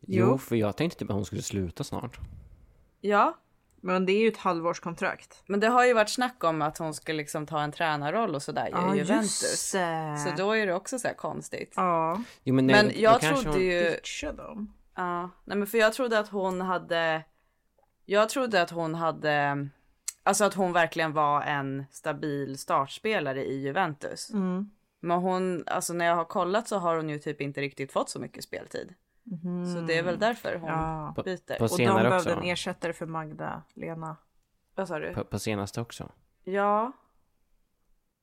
Jo, 0.00 0.26
Jo. 0.28 0.38
för 0.38 0.56
jag 0.56 0.76
tänkte 0.76 0.98
typ 0.98 1.10
att 1.10 1.14
hon 1.16 1.24
skulle 1.24 1.42
sluta 1.42 1.84
snart. 1.84 2.18
Ja, 3.00 3.38
Men 3.80 4.06
det 4.06 4.12
är 4.12 4.20
ju 4.20 4.28
ett 4.28 4.36
halvårskontrakt. 4.36 5.42
men 5.46 5.60
det 5.60 5.66
har 5.68 5.84
ju 5.84 5.92
varit 5.94 6.08
snack 6.08 6.44
om 6.44 6.62
att 6.62 6.78
hon 6.78 6.94
ska 6.94 7.12
liksom 7.12 7.46
ta 7.46 7.60
en 7.62 7.72
tränarroll 7.72 8.34
och 8.34 8.42
sådär 8.42 8.68
Ja, 8.72 8.94
i 8.94 8.98
just 8.98 9.10
Juventus. 9.10 9.72
det. 9.72 10.16
Så 10.18 10.42
då 10.42 10.52
är 10.52 10.66
det 10.66 10.74
också 10.74 10.98
så 10.98 11.08
här 11.08 11.14
konstigt. 11.14 11.72
Ja, 11.76 12.22
Jo, 12.44 12.54
men, 12.54 12.66
Men 12.66 12.86
nej, 12.86 12.94
då 12.94 13.00
jag 13.00 13.20
trodde 13.20 13.50
hon... 13.50 13.60
ju, 13.60 13.96
dem. 14.36 14.74
ja, 14.96 15.30
nej 15.44 15.56
men 15.56 15.66
för 15.66 15.78
jag 15.78 15.92
trodde 15.92 16.18
att 16.18 16.28
hon 16.28 16.60
hade, 16.60 17.22
jag 18.04 18.28
trodde 18.28 18.62
att 18.62 18.70
hon 18.70 18.94
hade, 18.94 19.68
alltså 20.22 20.44
att 20.44 20.54
hon 20.54 20.72
verkligen 20.72 21.12
var 21.12 21.42
en 21.42 21.84
stabil 21.90 22.58
startspelare 22.58 23.44
i 23.44 23.60
Juventus. 23.60 24.30
Mm. 24.30 24.70
Men 25.00 25.18
hon, 25.18 25.64
alltså 25.66 25.92
när 25.92 26.04
jag 26.04 26.16
har 26.16 26.24
kollat 26.24 26.68
så 26.68 26.78
har 26.78 26.96
hon 26.96 27.08
ju 27.08 27.18
typ 27.18 27.40
inte 27.40 27.60
riktigt 27.60 27.92
fått 27.92 28.10
så 28.10 28.20
mycket 28.20 28.44
speltid. 28.44 28.94
Så 29.74 29.80
det 29.80 29.98
är 29.98 30.02
väl 30.02 30.18
därför 30.18 30.56
hon 30.58 30.68
Ja. 30.70 31.12
På- 31.16 31.22
byter. 31.22 31.58
på 31.58 31.64
Och 31.64 31.70
de 31.78 31.84
behövde 31.86 32.16
också. 32.16 32.30
en 32.30 32.42
ersättare 32.42 32.92
för 32.92 33.06
Magda, 33.06 33.62
Lena. 33.74 34.16
Vad 34.74 34.88
sa 34.88 34.98
du? 34.98 35.14
På, 35.14 35.24
på 35.24 35.38
senaste 35.38 35.80
också. 35.80 36.08
Ja, 36.44 36.92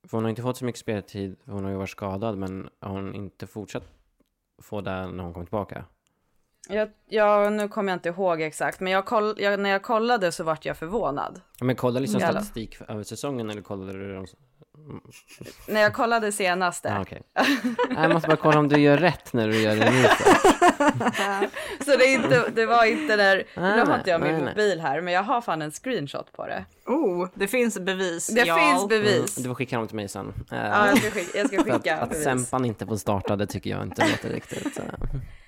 För 0.07 0.17
hon 0.17 0.23
har 0.23 0.29
inte 0.29 0.41
fått 0.41 0.57
så 0.57 0.65
mycket 0.65 0.79
speltid, 0.81 1.35
hon 1.45 1.63
har 1.63 1.71
ju 1.71 1.77
varit 1.77 1.89
skadad, 1.89 2.37
men 2.37 2.69
har 2.79 2.89
hon 2.89 3.15
inte 3.15 3.47
fortsatt 3.47 3.83
få 4.61 4.81
det 4.81 5.07
när 5.07 5.23
hon 5.23 5.33
kommer 5.33 5.45
tillbaka? 5.45 5.85
jag, 6.69 6.89
ja, 7.05 7.49
nu 7.49 7.67
kommer 7.67 7.91
jag 7.91 7.95
inte 7.97 8.09
ihåg 8.09 8.41
exakt, 8.41 8.79
men 8.79 8.93
jag 8.93 9.05
koll, 9.05 9.35
jag, 9.37 9.59
när 9.59 9.69
jag 9.69 9.83
kollade 9.83 10.31
så 10.31 10.43
vart 10.43 10.65
jag 10.65 10.77
förvånad. 10.77 11.41
Men 11.61 11.75
kolla 11.75 11.99
liksom 11.99 12.19
Jävlar. 12.19 12.41
statistik 12.41 12.75
för- 12.75 12.91
över 12.91 13.03
säsongen 13.03 13.49
eller 13.49 13.61
kollade 13.61 13.93
du 13.93 14.13
de 14.15 14.25
När 15.67 15.81
jag 15.81 15.93
kollade 15.93 16.31
senaste. 16.31 16.93
Ah, 16.93 17.01
okej. 17.01 17.21
Jag 17.89 18.13
måste 18.13 18.27
bara 18.27 18.37
kolla 18.37 18.59
om 18.59 18.67
du 18.67 18.79
gör 18.79 18.97
rätt 18.97 19.33
när 19.33 19.47
du 19.47 19.61
gör 19.61 19.75
det 19.75 19.91
nu. 19.91 20.03
så. 21.85 21.97
Det, 21.97 22.05
är 22.05 22.13
inte, 22.13 22.49
det 22.49 22.65
var 22.65 22.85
inte 22.85 23.15
där, 23.15 23.43
Nej, 23.55 23.75
nu 23.77 23.83
har 23.85 23.97
inte 23.97 24.09
jag 24.09 24.21
min 24.21 24.31
nej, 24.35 24.43
mobil 24.43 24.79
här, 24.79 25.01
men 25.01 25.13
jag 25.13 25.23
har 25.23 25.41
fan 25.41 25.61
en 25.61 25.71
screenshot 25.71 26.31
på 26.31 26.47
det. 26.47 26.65
Oh, 26.85 27.27
det 27.33 27.47
finns 27.47 27.79
bevis. 27.79 28.27
Det 28.27 28.45
ja. 28.45 28.57
finns 28.57 28.87
bevis. 28.89 29.37
Mm, 29.37 29.43
Du 29.43 29.49
får 29.49 29.55
skicka 29.55 29.77
dem 29.77 29.87
till 29.87 29.95
mig 29.95 30.07
sen. 30.07 30.33
Ja, 30.49 30.87
jag 30.87 30.97
ska 30.97 31.11
skicka, 31.11 31.37
jag 31.37 31.47
ska 31.47 31.59
att, 31.61 31.65
skicka 31.73 31.97
att 31.97 32.09
bevis. 32.09 32.23
Sempan 32.23 32.65
inte 32.65 32.85
får 32.85 32.95
starta, 32.97 33.35
det 33.35 33.47
tycker 33.47 33.69
jag 33.69 33.83
inte 33.83 34.07
låter 34.09 34.29
riktigt. 34.29 34.77
eh. 34.79 34.83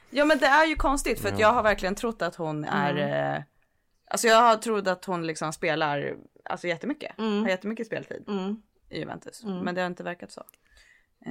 Ja 0.10 0.26
men 0.26 0.38
det 0.38 0.46
är 0.46 0.65
ju 0.65 0.76
konstigt 0.76 1.20
för 1.20 1.30
att 1.30 1.39
jag 1.39 1.54
har 1.54 1.63
verkligen 1.63 1.96
trott 1.96 2.22
att 2.22 2.36
hon 2.36 2.63
är, 2.65 2.98
eh, 3.36 3.42
alltså 4.12 4.28
jag 4.28 4.42
har 4.42 4.56
trott 4.56 4.88
att 4.88 5.06
hon 5.06 5.28
liksom 5.28 5.54
spelar, 5.54 6.13
alltså 6.50 6.68
jättemycket, 6.68 7.12
har 7.18 7.48
jättemycket 7.50 7.88
speltid 7.88 8.24
Mm. 8.28 8.62
I 8.89 8.99
Juventus. 8.99 9.43
Men 9.43 9.75
det 9.75 9.82
har 9.82 9.88
inte 9.88 10.04
verkat 10.04 10.32
så. 10.32 10.43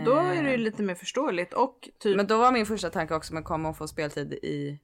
Då 0.05 0.17
är 0.17 0.43
det 0.43 0.51
ju 0.51 0.57
lite 0.57 0.83
mer 0.83 0.95
förståeligt 0.95 1.53
och 1.55 1.89
typ 1.99 2.17
Men 2.17 2.27
då 2.27 2.39
var 2.39 2.53
min 2.53 2.67
första 2.67 2.91
tanke 2.91 3.15
också, 3.15 3.35
men 3.35 3.43
kommer 3.43 3.65
hon 3.69 3.75
få 3.75 3.89
speltid 3.89 4.33
i 4.33 4.79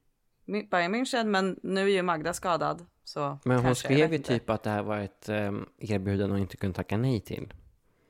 Bayern 0.71 0.95
München? 0.95 1.23
Men 1.25 1.59
nu 1.63 1.81
är 1.81 1.87
ju 1.93 2.01
Magda 2.01 2.33
skadad. 2.33 2.85
Så 3.03 3.37
Men 3.45 3.59
hon 3.59 3.75
skrev 3.75 4.09
ju 4.09 4.17
inte. 4.17 4.33
typ 4.33 4.49
att 4.49 4.63
det 4.63 4.69
här 4.69 4.83
var 4.83 4.97
ett 4.97 5.29
um, 5.29 5.69
erbjudande 5.77 6.33
hon 6.33 6.41
inte 6.41 6.57
kunde 6.57 6.75
tacka 6.75 6.97
nej 6.97 7.19
till. 7.21 7.53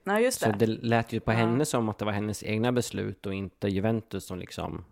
Nej 0.04 0.24
just 0.24 0.40
Så 0.42 0.52
det. 0.52 0.58
det 0.58 0.68
lät 0.68 1.14
ju 1.14 1.20
på 1.20 1.32
henne 1.32 1.66
som 1.66 1.90
att 1.90 1.98
det 1.98 2.06
var 2.06 2.12
hennes 2.12 2.44
egna 2.44 2.72
beslut 2.72 3.26
och 3.26 3.34
inte 3.34 3.68
Juventus 3.68 4.26
som 4.26 4.40
liksom 4.40 4.86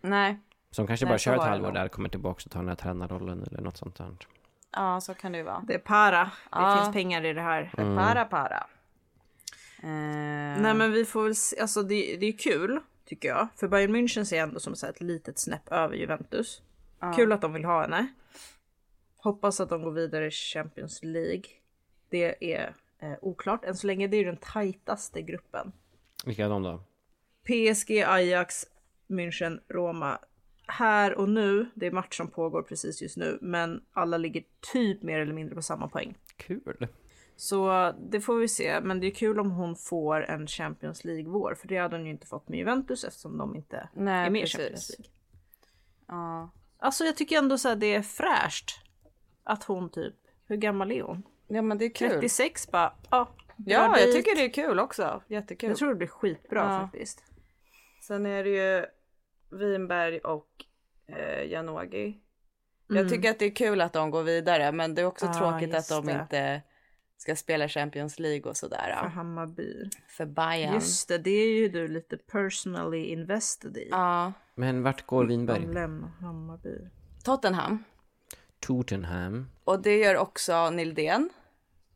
Nej, 0.00 0.38
som 0.70 0.86
kanske 0.86 1.06
Nej, 1.06 1.10
bara 1.12 1.18
kör 1.18 1.34
ett 1.34 1.40
det 1.40 1.46
halvår 1.48 1.72
där, 1.72 1.88
kommer 1.88 2.08
tillbaka 2.08 2.42
och 2.46 2.50
tar 2.50 2.60
den 2.60 2.68
här 2.68 2.76
tränarrollen 2.76 3.42
eller 3.42 3.60
något 3.60 3.76
sånt 3.76 3.96
där. 3.96 4.16
ja 4.72 5.00
så 5.00 5.14
kan 5.14 5.32
det 5.32 5.38
ju 5.38 5.44
vara. 5.44 5.64
det 5.68 5.74
är 5.74 5.78
para. 5.78 6.24
Det 6.24 6.30
Ja. 6.50 6.76
finns 6.82 6.94
pengar 6.94 7.24
i 7.24 7.32
det 7.32 7.40
här. 7.42 7.70
Para 7.76 8.24
para. 8.24 8.66
Eh, 9.82 10.62
Nej 10.62 10.74
men 10.74 10.92
vi 10.92 11.04
får 11.04 11.24
väl 11.24 11.34
se, 11.34 11.60
alltså 11.60 11.82
det, 11.82 12.16
det 12.16 12.26
är 12.26 12.38
kul 12.38 12.80
tycker 13.04 13.28
jag. 13.28 13.48
För 13.56 13.68
Bayern 13.68 13.96
München 13.96 14.24
ser 14.24 14.36
jag 14.36 14.48
ändå 14.48 14.60
som 14.60 14.76
så 14.76 14.86
här 14.86 14.92
ett 14.92 15.00
litet 15.00 15.38
snäpp 15.38 15.72
över 15.72 15.94
Juventus. 15.96 16.62
Kul 17.16 17.32
att 17.32 17.40
de 17.40 17.52
vill 17.52 17.64
ha 17.64 17.82
henne. 17.82 18.06
Hoppas 19.16 19.60
att 19.60 19.68
de 19.68 19.82
går 19.82 19.90
vidare 19.92 20.26
i 20.26 20.30
Champions 20.30 21.02
League. 21.02 21.42
Det 22.08 22.54
är 22.54 22.74
eh, 22.98 23.12
oklart. 23.22 23.64
Än 23.64 23.76
så 23.76 23.86
länge 23.86 24.06
det 24.08 24.16
är 24.16 24.24
den 24.24 24.36
tajtaste 24.36 25.22
gruppen. 25.22 25.72
Vilka 26.26 26.44
är 26.44 26.48
de 26.48 26.62
då? 26.62 26.84
PSG, 27.42 27.90
Ajax, 28.06 28.66
München, 29.08 29.60
Roma. 29.68 30.18
Här 30.66 31.14
och 31.14 31.28
nu, 31.28 31.70
det 31.74 31.86
är 31.86 31.90
match 31.90 32.16
som 32.16 32.28
pågår 32.28 32.62
precis 32.62 33.02
just 33.02 33.16
nu, 33.16 33.38
men 33.40 33.82
alla 33.92 34.16
ligger 34.18 34.44
typ 34.72 35.02
mer 35.02 35.20
eller 35.20 35.32
mindre 35.34 35.54
på 35.54 35.62
samma 35.62 35.88
poäng. 35.88 36.14
Kul! 36.36 36.88
Så 37.36 37.92
det 38.10 38.20
får 38.20 38.36
vi 38.36 38.48
se, 38.48 38.80
men 38.80 39.00
det 39.00 39.06
är 39.06 39.10
kul 39.14 39.40
om 39.40 39.50
hon 39.50 39.76
får 39.76 40.24
en 40.30 40.46
Champions 40.46 41.04
League-vår, 41.04 41.54
för 41.54 41.68
det 41.68 41.76
hade 41.78 41.96
hon 41.96 42.04
ju 42.06 42.10
inte 42.12 42.26
fått 42.26 42.48
med 42.48 42.58
Juventus 42.58 43.04
eftersom 43.04 43.38
de 43.38 43.56
inte 43.56 43.88
Nej, 43.94 44.26
är 44.26 44.30
med 44.30 44.42
i. 44.42 44.46
Champions 44.46 44.90
League. 44.90 45.06
ja. 46.08 46.50
Alltså 46.78 47.04
jag 47.04 47.16
tycker 47.16 47.38
ändå 47.38 47.58
så 47.58 47.68
här, 47.68 47.76
det 47.76 47.94
är 47.94 48.02
fräscht 48.02 48.70
att 49.44 49.64
hon 49.64 49.90
typ, 49.90 50.14
hur 50.46 50.56
gammal 50.56 50.92
är 50.92 51.02
hon? 51.02 51.22
ja 51.48 51.62
men 51.62 51.78
det 51.78 51.84
är 51.84 51.94
kul. 51.94 52.10
36 52.10 52.70
bara, 52.70 52.92
ja. 53.10 53.28
Ja, 53.56 53.98
jag 53.98 54.08
dit. 54.08 54.14
tycker 54.16 54.36
det 54.36 54.44
är 54.44 54.52
kul 54.52 54.78
också. 54.80 55.22
Jättekul. 55.26 55.68
Jag 55.68 55.78
tror 55.78 55.88
det 55.88 55.94
blir 55.94 56.08
skitbra 56.08 56.60
Ja. 56.60 56.80
faktiskt. 56.80 57.22
Sen 58.06 58.26
är 58.26 58.44
det 58.44 58.50
ju 58.50 58.86
Winberg 59.58 60.18
och 60.18 60.48
eh, 61.06 61.50
Janogy. 61.50 62.14
Jag 62.86 62.96
Mm. 62.98 63.08
tycker 63.10 63.30
att 63.30 63.38
det 63.38 63.44
är 63.44 63.54
kul 63.54 63.80
att 63.80 63.92
de 63.92 64.10
går 64.10 64.22
vidare 64.22 64.72
men 64.72 64.94
det 64.94 65.02
är 65.02 65.06
också 65.06 65.26
Ja, 65.26 65.34
tråkigt 65.34 65.74
att 65.74 65.88
de 65.88 66.06
det. 66.06 66.12
inte 66.22 66.62
ska 67.22 67.36
spela 67.36 67.68
Champions 67.68 68.18
League 68.18 68.50
och 68.50 68.56
sådär. 68.56 68.96
För. 69.00 69.08
Hammarby. 69.08 69.90
För 70.08 70.26
Bayern. 70.26 70.74
Just 70.74 71.08
det, 71.08 71.18
det 71.18 71.30
är 71.30 71.52
ju 71.58 71.68
du 71.68 71.88
lite 71.88 72.16
personally 72.16 73.04
invested 73.04 73.76
i. 73.76 73.88
Ja. 73.90 74.32
Men 74.54 74.82
vart 74.82 75.06
går 75.06 75.22
De 75.24 75.28
Winberg? 75.28 75.66
lämnar 75.74 76.08
Hammarby. 76.08 76.78
Tottenham. 77.24 77.84
Tottenham. 78.60 79.50
Och 79.64 79.82
det 79.82 79.98
gör 79.98 80.16
också 80.16 80.70
Nildén. 80.70 81.30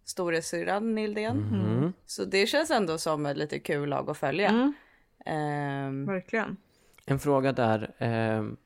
Storasyrran 0.05 0.95
Nildén. 0.95 1.37
Mhm. 1.39 1.93
Så 2.07 2.25
det 2.25 2.47
känns 2.47 2.71
ändå 2.71 2.99
som 2.99 3.27
ett 3.27 3.37
lite 3.37 3.59
kul 3.59 3.89
lag 3.89 4.11
att 4.11 4.19
följa. 4.19 4.49
Mm. 4.49 4.73
Ehm, 5.27 6.07
Verkligen. 6.07 6.57
En 7.07 7.19
fråga 7.19 7.53
där. 7.53 7.95
ehm, 7.99 8.57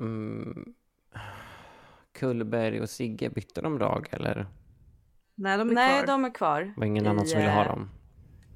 mm, 0.00 0.74
Kullberg 2.12 2.80
och 2.80 2.90
Sigge, 2.90 3.30
bytte 3.30 3.60
de 3.60 3.78
lag 3.78 4.08
eller? 4.10 4.46
Nej, 5.34 5.58
de 5.58 5.70
är 5.70 5.74
nej, 5.74 5.98
kvar. 5.98 6.06
de 6.06 6.24
är 6.24 6.30
kvar. 6.34 6.74
Var 6.76 6.86
ingen 6.86 7.04
I, 7.06 7.08
annan 7.08 7.26
som 7.26 7.38
ville 7.40 7.50
ha 7.52 7.62
eh, 7.62 7.68
dem? 7.68 7.90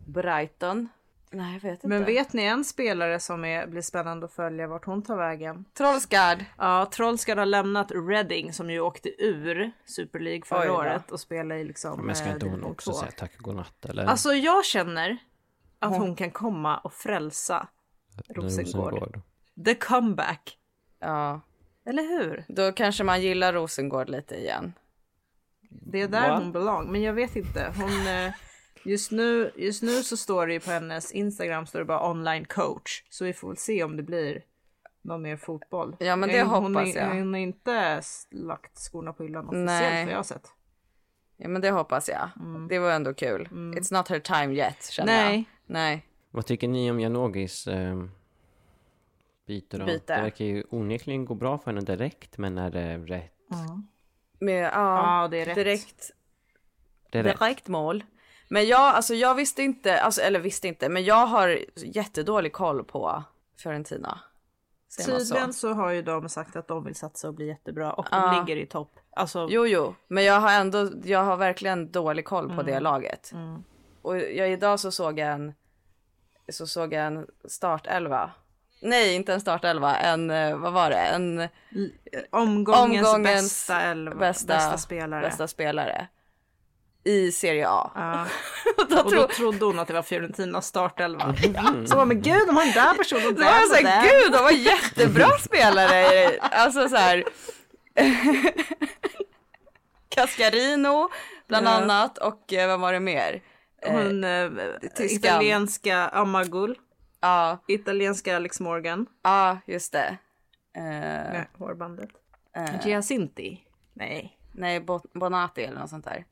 Brighton. 0.06 0.88
Nej, 1.30 1.52
jag 1.52 1.60
vet 1.60 1.72
inte. 1.72 1.88
Men 1.88 2.04
vet 2.04 2.32
ni 2.32 2.42
en 2.42 2.64
spelare 2.64 3.20
som 3.20 3.44
är, 3.44 3.66
blir 3.66 3.82
spännande 3.82 4.26
att 4.26 4.32
följa 4.32 4.66
vart 4.66 4.84
hon 4.84 5.02
tar 5.02 5.16
vägen? 5.16 5.64
Trollsgard. 5.74 6.44
Ja, 6.58 6.86
Trollskar 6.92 7.36
har 7.36 7.46
lämnat 7.46 7.92
Reading 7.94 8.52
som 8.52 8.70
ju 8.70 8.80
åkte 8.80 9.24
ur 9.24 9.72
Super 9.84 10.20
League 10.20 10.42
förra 10.44 10.60
Oj 10.60 10.70
året 10.70 11.10
och 11.12 11.20
spelar 11.20 11.56
i 11.56 11.64
liksom 11.64 12.06
Men 12.06 12.16
ska 12.16 12.26
eh, 12.26 12.32
inte 12.32 12.46
hon 12.46 12.64
också 12.64 12.90
två. 12.90 12.98
säga 12.98 13.10
tack 13.16 13.32
och 13.38 13.42
godnatt 13.44 13.84
eller? 13.84 14.04
Alltså 14.04 14.32
jag 14.32 14.64
känner 14.64 15.18
att 15.78 15.96
hon 15.96 16.16
kan 16.16 16.30
komma 16.30 16.78
och 16.78 16.92
frälsa 16.92 17.68
Rosengård. 18.28 19.20
The 19.64 19.74
comeback. 19.74 20.58
Ja, 20.98 21.40
Eller 21.84 22.02
hur? 22.02 22.44
då 22.48 22.72
kanske 22.72 23.04
man 23.04 23.22
gillar 23.22 23.52
Rosengård 23.52 24.08
lite 24.08 24.34
igen. 24.34 24.72
Det 25.70 26.00
är 26.00 26.08
där 26.08 26.28
Va? 26.30 26.38
hon 26.38 26.52
belong. 26.52 26.92
Men 26.92 27.02
jag 27.02 27.12
vet 27.12 27.36
inte. 27.36 27.72
Hon, 27.76 28.06
eh, 28.06 28.32
just, 28.84 29.10
nu, 29.10 29.52
just 29.56 29.82
nu 29.82 30.02
så 30.02 30.16
står 30.16 30.46
det 30.46 30.52
ju 30.52 30.60
på 30.60 30.70
hennes 30.70 31.12
Instagram 31.12 31.66
står 31.66 31.78
det 31.78 31.84
bara 31.84 32.10
online 32.10 32.44
coach. 32.44 33.02
Så 33.10 33.24
vi 33.24 33.32
får 33.32 33.48
väl 33.48 33.56
se 33.56 33.84
om 33.84 33.96
det 33.96 34.02
blir 34.02 34.42
någon 35.02 35.22
mer 35.22 35.36
fotboll. 35.36 35.96
Ja, 35.98 36.16
men 36.16 36.28
det 36.28 36.42
hon, 36.42 36.74
hoppas 36.74 36.94
jag. 36.94 37.08
Hon 37.14 37.32
har 37.34 37.40
inte 37.40 38.02
lagt 38.30 38.78
skorna 38.78 39.12
på 39.12 39.22
hyllan 39.22 39.44
officiellt 39.46 39.66
Nej. 39.66 40.04
vad 40.04 40.12
jag 40.12 40.18
har 40.18 40.22
sett. 40.24 40.48
Ja, 41.36 41.48
men 41.48 41.62
det 41.62 41.70
hoppas 41.70 42.08
jag. 42.08 42.28
Det 42.68 42.78
var 42.78 42.90
ändå 42.90 43.14
kul. 43.14 43.48
It's 43.52 43.94
not 43.94 44.08
her 44.08 44.18
time 44.20 44.54
yet, 44.54 44.84
känner 44.90 45.12
Mm. 45.12 45.26
Nej. 45.26 45.36
jag. 45.66 45.72
Nej. 45.74 46.06
Vad 46.30 46.46
tycker 46.46 46.68
ni 46.68 46.90
om 46.90 47.00
Janogis 47.00 47.66
eh, 47.66 48.04
byte 49.46 49.78
då? 49.78 49.86
Byte. 49.86 50.16
Det 50.16 50.22
verkar 50.22 50.44
ju 50.44 50.64
onekligen 50.70 51.24
gå 51.24 51.34
bra 51.34 51.58
för 51.58 51.70
henne 51.70 51.80
direkt, 51.80 52.38
men 52.38 52.58
är 52.58 52.70
det 52.70 52.96
rätt? 52.98 53.32
Men, 54.38 54.54
ja, 54.54 54.70
Ja, 55.22 55.28
det 55.28 55.40
är 55.40 55.44
rätt. 55.46 55.54
direkt, 55.54 56.10
Det 57.10 57.18
är 57.18 57.22
rätt. 57.22 57.38
direkt 57.38 57.68
mål. 57.68 58.04
Men 58.48 58.66
jag, 58.66 58.80
alltså 58.80 59.14
jag 59.14 59.34
visste 59.34 59.62
inte, 59.62 60.00
alltså, 60.00 60.20
eller 60.20 60.40
visste 60.40 60.68
inte, 60.68 60.88
men 60.88 61.04
jag 61.04 61.26
har 61.26 61.58
jättedålig 61.76 62.52
koll 62.52 62.84
på 62.84 63.22
Fiorentina. 63.62 64.20
Tydligen 65.06 65.52
så? 65.52 65.58
så 65.68 65.72
har 65.74 65.90
ju 65.90 66.02
de 66.02 66.28
sagt 66.28 66.56
att 66.56 66.68
de 66.68 66.84
vill 66.84 66.94
satsa 66.94 67.28
och 67.28 67.34
bli 67.34 67.46
jättebra 67.46 67.92
och 67.92 68.06
de 68.10 68.16
Ja. 68.22 68.32
ligger 68.46 68.62
i 68.62 68.66
topp. 68.66 68.98
Alltså, 69.10 69.46
Jo, 69.50 69.66
jo, 69.66 69.94
men 70.08 70.24
jag 70.24 70.40
har 70.40 70.52
ändå, 70.52 70.90
jag 71.04 71.24
har 71.24 71.36
verkligen 71.36 71.92
dålig 71.92 72.24
koll 72.24 72.56
på 72.56 72.62
det 72.62 72.80
laget. 72.80 73.32
Och 74.02 74.18
jag, 74.18 74.50
idag 74.52 74.80
så 74.80 74.90
såg 74.90 75.18
jag 75.18 75.28
en, 75.32 75.54
så 76.48 76.66
såg 76.66 76.92
jag 76.92 77.06
en 77.06 77.26
startelva. 77.44 78.30
Nej, 78.86 79.14
inte 79.14 79.32
en 79.32 79.40
startelva, 79.40 79.96
en, 79.96 80.30
eh, 80.30 80.56
vad 80.56 80.72
var 80.72 80.90
det, 80.90 80.96
en 80.96 81.48
omgångens, 82.30 83.06
Omgångens 83.06 83.42
bästa, 83.42 83.80
elva, 83.80 84.14
bästa, 84.16 84.46
bästa, 84.54 84.78
spelare. 84.78 85.20
bästa 85.20 85.48
spelare. 85.48 86.06
I 87.04 87.32
Serie 87.32 87.68
A. 87.68 87.90
Ja. 87.94 88.26
Och 88.84 88.90
då 88.90 88.96
Och 89.00 89.10
tror, 89.10 89.20
då 89.20 89.28
trodde 89.28 89.64
hon 89.64 89.78
att 89.78 89.88
det 89.88 89.94
var 89.94 90.02
Fiorentinas 90.02 90.66
startelva. 90.66 91.34
Så 91.86 91.94
bara, 91.96 92.04
men 92.04 92.22
gud, 92.22 92.46
de 92.46 92.56
har 92.56 92.64
den 92.64 92.74
där 92.74 92.94
personen 92.94 93.26
och 93.26 93.34
då 93.34 93.42
var 93.44 93.50
jag 93.50 93.54
där 93.54 93.62
och 93.62 93.68
såhär, 93.76 94.02
där. 94.02 94.22
gud 94.22 94.32
de 94.32 94.42
var 94.44 94.50
jättebra 94.50 95.28
spelare. 95.38 96.38
Alltså 96.40 96.88
så 96.88 96.96
här. 96.96 97.24
Cascarino 100.08 101.08
bland 101.48 101.66
Ja. 101.66 101.70
annat 101.70 102.18
och 102.18 102.52
eh, 102.52 102.68
vad 102.68 102.80
var 102.80 102.92
det 102.92 103.00
mer? 103.00 103.42
Hon 103.86 104.24
eh, 104.24 104.50
tyskan. 104.96 105.16
italienska 105.16 106.08
Amagul, 106.08 106.78
Ja, 107.20 107.58
italienska 107.68 108.36
Alex 108.36 108.60
Morgan, 108.60 109.06
ja 109.22 109.58
just 109.66 109.92
det. 109.92 110.18
Eh, 110.76 110.82
med 110.82 111.46
hårbandet. 111.58 112.08
eh, 112.56 112.86
Giacinti. 112.86 113.60
Nej. 113.94 114.38
nej, 114.52 114.80
Bo- 114.80 115.08
Bonati 115.14 115.64
eller 115.64 115.80
något 115.80 115.90
sånt 115.90 116.04
där. 116.04 116.24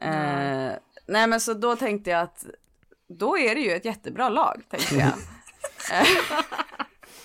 Eh, 0.00 0.72
nej 1.06 1.26
men 1.26 1.40
så 1.40 1.54
då 1.54 1.76
tänkte 1.76 2.10
jag 2.10 2.20
att 2.20 2.44
då 3.08 3.38
är 3.38 3.54
det 3.54 3.60
ju 3.60 3.70
ett 3.72 3.84
jättebra 3.84 4.28
lag 4.28 4.62
tänkte 4.70 4.94
jag. 4.94 5.12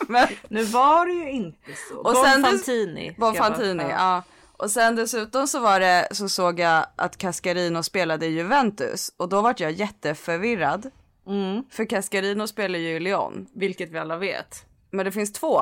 Men 0.07 0.27
Nu 0.49 0.63
var 0.63 1.05
det 1.05 1.11
ju 1.13 1.31
inte 1.31 1.71
så. 1.89 1.97
Och 1.97 2.13
Bonfantini. 2.13 3.11
ska 3.13 3.19
Bon 3.21 3.33
jag 3.33 3.43
bara- 3.43 3.53
Fantini, 3.55 3.83
ja. 3.89 4.23
Och 4.57 4.71
sen 4.71 4.95
dessutom 4.95 5.47
så 5.47 5.59
var 5.59 5.79
det, 5.79 6.07
så 6.11 6.29
såg 6.29 6.59
jag 6.59 6.85
att 6.95 7.17
Cascarino 7.17 7.83
spelade 7.83 8.25
i 8.25 8.29
Juventus 8.29 9.11
och 9.17 9.29
då 9.29 9.41
vart 9.41 9.59
jag 9.59 9.71
jätteförvirrad. 9.71 10.91
Mm. 11.27 11.63
För 11.69 11.85
Cascarino 11.85 12.47
spelar 12.47 12.79
ju 12.79 12.89
i 12.89 12.99
Lyon, 12.99 13.47
Vilket 13.55 13.89
vi 13.89 13.97
alla 13.97 14.17
vet. 14.17 14.65
men 14.91 15.05
det 15.05 15.11
finns 15.11 15.33
två. 15.33 15.61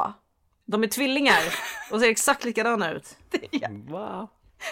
De 0.65 0.83
är 0.83 0.87
tvillingar 0.87 1.39
och 1.91 1.99
ser 1.99 2.09
exakt 2.09 2.43
likadana 2.43 2.91
ut. 2.91 3.17
Wow. 3.87 4.27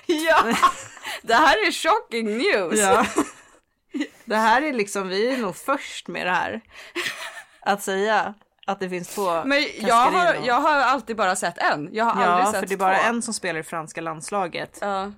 Ja, 0.05 0.43
det 1.21 1.33
här 1.33 1.67
är 1.67 1.71
shocking 1.71 2.37
news. 2.37 2.79
Ja. 2.79 3.05
Det 4.25 4.35
här 4.35 4.61
är 4.61 4.73
liksom, 4.73 5.07
vi 5.07 5.33
är 5.33 5.37
nog 5.37 5.55
först 5.55 6.07
med 6.07 6.27
det 6.27 6.31
här. 6.31 6.61
Att 7.61 7.81
säga 7.83 8.33
att 8.67 8.79
det 8.79 8.89
finns 8.89 9.07
två 9.15 9.43
Men 9.45 9.65
jag 9.79 9.95
har, 10.11 10.35
jag 10.45 10.61
har 10.61 10.71
alltid 10.79 11.15
bara 11.17 11.35
sett 11.35 11.57
en. 11.57 11.89
Jag 11.91 12.05
har 12.05 12.21
Ja, 12.23 12.27
aldrig 12.27 12.45
för 12.53 12.59
sett 12.59 12.69
det 12.69 12.75
är 12.75 12.77
bara 12.77 12.95
två. 12.97 13.03
en 13.09 13.21
som 13.21 13.33
spelar 13.33 13.59
i 13.59 13.63
franska 13.63 14.01
landslaget 14.01 14.77
Ja. 14.81 15.11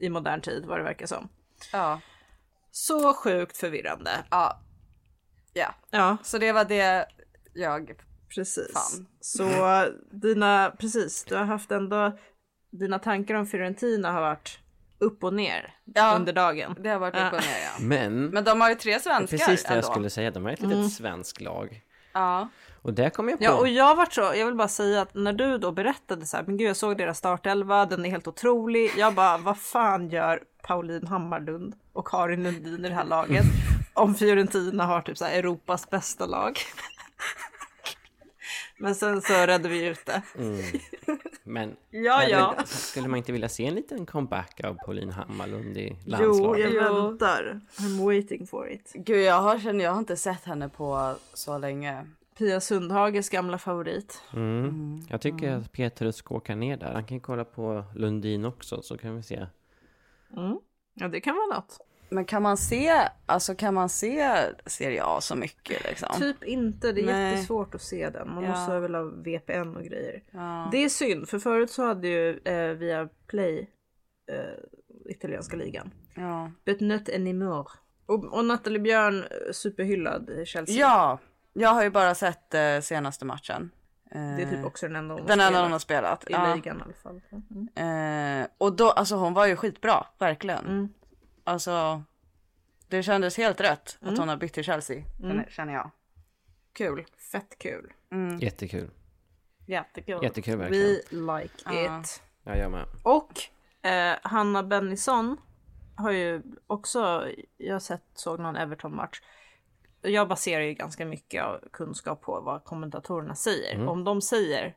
i 0.00 0.08
modern 0.08 0.40
tid 0.40 0.64
vad 0.66 0.78
det 0.78 0.84
verkar 0.84 1.06
som. 1.06 1.28
Ja. 1.72 2.00
Så 2.70 3.14
sjukt 3.14 3.56
förvirrande. 3.56 4.10
Ja. 4.30 4.60
Ja. 5.52 5.74
Ja, 5.90 6.16
Så 6.22 6.38
det 6.38 6.52
var 6.52 6.64
det 6.64 7.06
jag... 7.54 7.92
precis. 8.34 8.72
Fan. 8.72 9.06
Så 9.20 9.48
dina, 10.10 10.72
precis, 10.78 11.24
du 11.24 11.36
har 11.36 11.44
haft 11.44 11.70
ändå, 11.72 12.18
dina 12.70 12.98
tankar 12.98 13.34
om 13.34 13.46
Fiorentina 13.46 14.12
har 14.12 14.20
varit 14.20 14.58
upp 14.98 15.24
och 15.24 15.34
ner 15.34 15.74
Ja. 15.84 16.14
under 16.16 16.32
dagen. 16.32 16.76
Det 16.80 16.88
har 16.88 16.98
varit 16.98 17.14
upp 17.14 17.32
och 17.32 17.46
ner 17.46 17.58
ja. 17.64 17.84
Men, 17.84 18.26
Men 18.26 18.44
de 18.44 18.60
har 18.60 18.68
ju 18.68 18.74
tre 18.74 19.00
svenskar 19.00 19.38
precis 19.38 19.62
det 19.62 19.68
jag 19.68 19.76
ändå. 19.76 19.90
skulle 19.90 20.10
säga, 20.10 20.30
de 20.30 20.44
har 20.44 20.52
ett 20.52 20.60
litet 20.60 20.92
svenskt 20.92 21.40
lag. 21.40 21.82
Ja. 22.12 22.48
Och 22.82 22.92
där 22.94 23.10
kom 23.10 23.28
jag 23.28 23.38
på, 23.38 23.44
Ja 23.44 23.54
och 23.58 23.68
jag 23.68 23.96
var 23.96 24.06
så, 24.10 24.20
jag 24.20 24.46
vill 24.46 24.54
bara 24.54 24.68
säga 24.68 25.02
att 25.02 25.14
när 25.14 25.32
du 25.32 25.58
då 25.58 25.72
berättade 25.72 26.26
så 26.26 26.36
här, 26.36 26.44
men 26.46 26.56
gud 26.56 26.68
jag 26.68 26.76
såg 26.76 26.98
deras 26.98 27.18
startelva, 27.18 27.86
den 27.86 28.04
är 28.06 28.10
helt 28.10 28.28
otrolig. 28.28 28.90
Jag 28.96 29.14
bara, 29.14 29.38
vad 29.38 29.58
fan 29.58 30.08
gör 30.08 30.42
Pauline 30.62 31.06
Hammarlund 31.06 31.74
och 31.92 32.06
Karin 32.06 32.42
Lundin 32.42 32.84
i 32.84 32.88
det 32.88 32.94
här 32.94 33.04
laget? 33.04 33.44
Om 33.94 34.14
Fiorentina 34.14 34.84
har 34.86 35.02
typ 35.02 35.18
så 35.18 35.24
här 35.24 35.38
Europas 35.38 35.90
bästa 35.90 36.26
lag. 36.26 36.58
Men 38.78 38.94
sen 38.94 39.22
så 39.22 39.46
redde 39.46 39.68
vi 39.68 39.86
ut 39.86 40.06
det. 40.06 40.22
men, 41.44 41.76
Ja, 41.90 42.24
ja. 42.28 42.54
men 42.56 42.66
skulle 42.66 43.08
man 43.08 43.16
inte 43.18 43.32
vilja 43.32 43.48
se 43.48 43.66
en 43.66 43.74
liten 43.74 44.06
comeback 44.06 44.60
av 44.64 44.76
Pauline 44.86 45.10
Hammarlund 45.10 45.76
i 45.78 45.88
Jo, 45.88 45.96
landslaget? 46.10 46.74
jag 46.74 46.86
Jo. 46.88 47.08
väntar. 47.08 47.60
I'm 47.76 48.04
waiting 48.04 48.46
for 48.46 48.70
it. 48.70 48.92
Gud 48.94 49.22
jag 49.22 49.40
har, 49.40 49.58
känner, 49.58 49.84
jag 49.84 49.92
har 49.92 49.98
inte 49.98 50.16
sett 50.16 50.44
henne 50.44 50.68
på 50.68 51.14
så 51.34 51.58
länge. 51.58 52.06
Pia 52.38 52.60
Sundhages 52.60 53.28
gamla 53.28 53.58
favorit. 53.58 54.20
Mm. 54.32 55.00
Jag 55.08 55.20
tycker 55.20 55.52
att 55.52 55.72
Petrus 55.72 56.16
ska 56.16 56.34
åka 56.34 56.54
ner 56.54 56.76
där. 56.76 56.92
Han 56.92 57.04
kan 57.04 57.20
kolla 57.20 57.44
på 57.44 57.84
Lundin 57.94 58.44
också 58.44 58.82
så 58.82 58.98
kan 58.98 59.16
vi 59.16 59.22
se. 59.22 59.46
Ja 60.94 61.08
det 61.08 61.20
kan 61.20 61.34
vara 61.34 61.58
något. 61.58 61.78
Men 62.12 62.24
kan 62.24 62.42
man 62.42 62.56
se, 62.56 63.08
alltså 63.26 63.54
kan 63.54 63.74
man 63.74 63.88
se 63.88 64.36
Serie 64.66 65.04
A 65.04 65.20
så 65.20 65.36
mycket 65.36 65.84
liksom? 65.84 66.08
Typ 66.18 66.44
inte, 66.44 66.92
det 66.92 67.00
är 67.00 67.06
Nej. 67.06 67.30
jättesvårt 67.30 67.74
att 67.74 67.82
se 67.82 68.10
den. 68.10 68.34
Man 68.34 68.44
Ja. 68.44 68.50
måste 68.50 68.78
väl 68.78 68.94
ha 68.94 69.02
VPN 69.02 69.76
och 69.76 69.82
grejer. 69.84 70.22
Ja. 70.30 70.68
Det 70.72 70.84
är 70.84 70.88
synd, 70.88 71.28
för 71.28 71.38
förut 71.38 71.70
så 71.70 71.84
hade 71.86 72.08
ju 72.08 72.38
eh, 72.44 72.68
via 72.68 73.08
Play 73.26 73.70
eh, 74.32 75.10
italienska 75.10 75.56
ligan. 75.56 75.90
Ja. 76.14 76.50
But 76.64 76.80
not 76.80 77.08
anymore. 77.08 77.64
Och, 78.06 78.24
och 78.38 78.44
Nathalie 78.44 78.78
Björn, 78.80 79.18
eh, 79.24 79.52
superhyllad 79.52 80.30
Chelsea. 80.44 80.76
ja, 80.80 81.18
jag 81.52 81.68
har 81.68 81.82
ju 81.82 81.90
bara 81.90 82.14
sett 82.14 82.54
eh, 82.54 82.80
senaste 82.82 83.24
matchen. 83.24 83.70
Eh, 84.14 84.36
Det 84.36 84.42
är 84.42 84.50
typ 84.50 84.64
också 84.64 84.86
den 84.86 84.96
enda 84.96 85.14
hon 85.14 85.26
den 85.26 85.40
enda 85.40 85.62
hon 85.62 85.72
har 85.72 85.78
spelat. 85.78 86.24
i 86.30 86.32
Ja. 86.32 86.54
ligan 86.54 86.78
i 86.78 86.82
alla 86.82 86.92
fall. 87.02 87.20
Mm. 87.76 88.40
Eh, 88.42 88.46
och 88.58 88.76
då, 88.76 88.90
alltså 88.90 89.14
hon 89.14 89.34
var 89.34 89.46
ju 89.46 89.56
skitbra, 89.56 90.06
verkligen. 90.18 90.66
Mm. 90.66 90.88
Alltså, 91.44 92.02
det 92.88 93.02
kändes 93.02 93.36
helt 93.36 93.60
rätt 93.60 93.98
Mm. 94.02 94.12
att 94.14 94.18
hon 94.20 94.28
har 94.28 94.36
bytt 94.36 94.52
till 94.52 94.64
Chelsea, 94.64 95.04
känner- 95.20 95.46
känner 95.50 95.72
jag. 95.72 95.90
Kul. 96.72 97.04
Fett 97.32 97.58
kul. 97.58 97.92
Jättekul. 98.40 98.90
Jättekul. 99.66 100.22
Jättekul 100.22 100.58
verkligen. 100.58 101.26
We 101.26 101.34
like 101.42 101.54
Ja. 101.64 102.00
it. 102.00 102.22
Ja, 102.44 102.56
jag 102.56 102.70
med. 102.70 102.84
Och 103.02 103.32
eh, 103.86 104.16
Hanna 104.22 104.62
Bennison 104.62 105.36
har 105.96 106.10
ju 106.10 106.42
också, 106.66 107.28
jag 107.56 107.74
har 107.74 107.80
sett, 107.80 108.04
såg 108.14 108.40
någon 108.40 108.56
Everton-match. 108.56 109.20
Jag 110.00 110.28
baserar 110.28 110.62
ju 110.62 110.74
ganska 110.74 111.06
mycket 111.06 111.44
av 111.44 111.68
kunskap 111.72 112.20
på 112.22 112.40
vad 112.40 112.64
kommentatorerna 112.64 113.34
säger. 113.34 113.86
Om 113.88 114.04
de 114.04 114.20
säger 114.22 114.76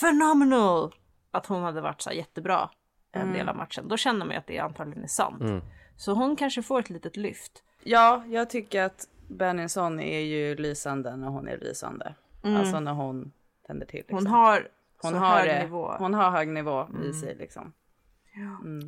phenomenal 0.00 0.94
att 1.30 1.46
hon 1.46 1.62
hade 1.62 1.80
varit 1.80 2.00
så 2.00 2.12
jättebra 2.12 2.70
en 3.12 3.32
del 3.32 3.48
av 3.48 3.56
matchen, 3.56 3.88
då 3.88 3.96
känner 3.96 4.26
man 4.26 4.30
ju 4.34 4.38
att 4.38 4.46
det 4.46 4.58
antagligen 4.58 5.02
är 5.04 5.08
sant. 5.08 5.42
Så 6.02 6.12
hon 6.12 6.36
kanske 6.36 6.62
får 6.62 6.80
ett 6.80 6.90
litet 6.90 7.16
lyft. 7.16 7.62
Ja, 7.82 8.24
jag 8.28 8.50
tycker 8.50 8.82
att 8.82 9.08
Benningsson 9.28 10.00
är 10.00 10.20
ju 10.20 10.54
lysande 10.56 11.16
när 11.16 11.28
hon 11.28 11.48
är 11.48 11.58
lysande. 11.58 12.14
Alltså 12.42 12.80
när 12.80 12.92
hon 12.92 13.32
tänder 13.66 13.86
till. 13.86 13.98
Liksom. 13.98 14.16
Hon 14.16 14.26
har 14.26 14.68
hon 15.02 15.14
har 15.14 15.38
hög 15.38 15.48
det. 15.48 15.62
nivå. 15.62 15.88
Mm. 15.88 16.02
Hon 16.02 16.14
har 16.14 16.30
hög 16.30 16.48
nivå 16.48 16.86
i 17.04 17.12
sig 17.12 17.34
liksom. 17.34 17.72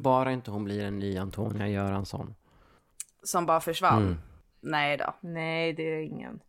Bara 0.02 0.32
inte 0.32 0.50
hon 0.50 0.64
blir 0.64 0.84
en 0.84 0.98
ny 0.98 1.18
Antonia 1.18 1.68
Göransson. 1.68 2.34
Som 3.22 3.46
bara 3.46 3.60
försvann. 3.60 4.02
Mm. 4.02 4.16
Nej 4.60 4.96
då. 4.96 5.14
Nej, 5.20 5.72
det 5.72 5.82
är 5.82 6.00
ingen. 6.02 6.40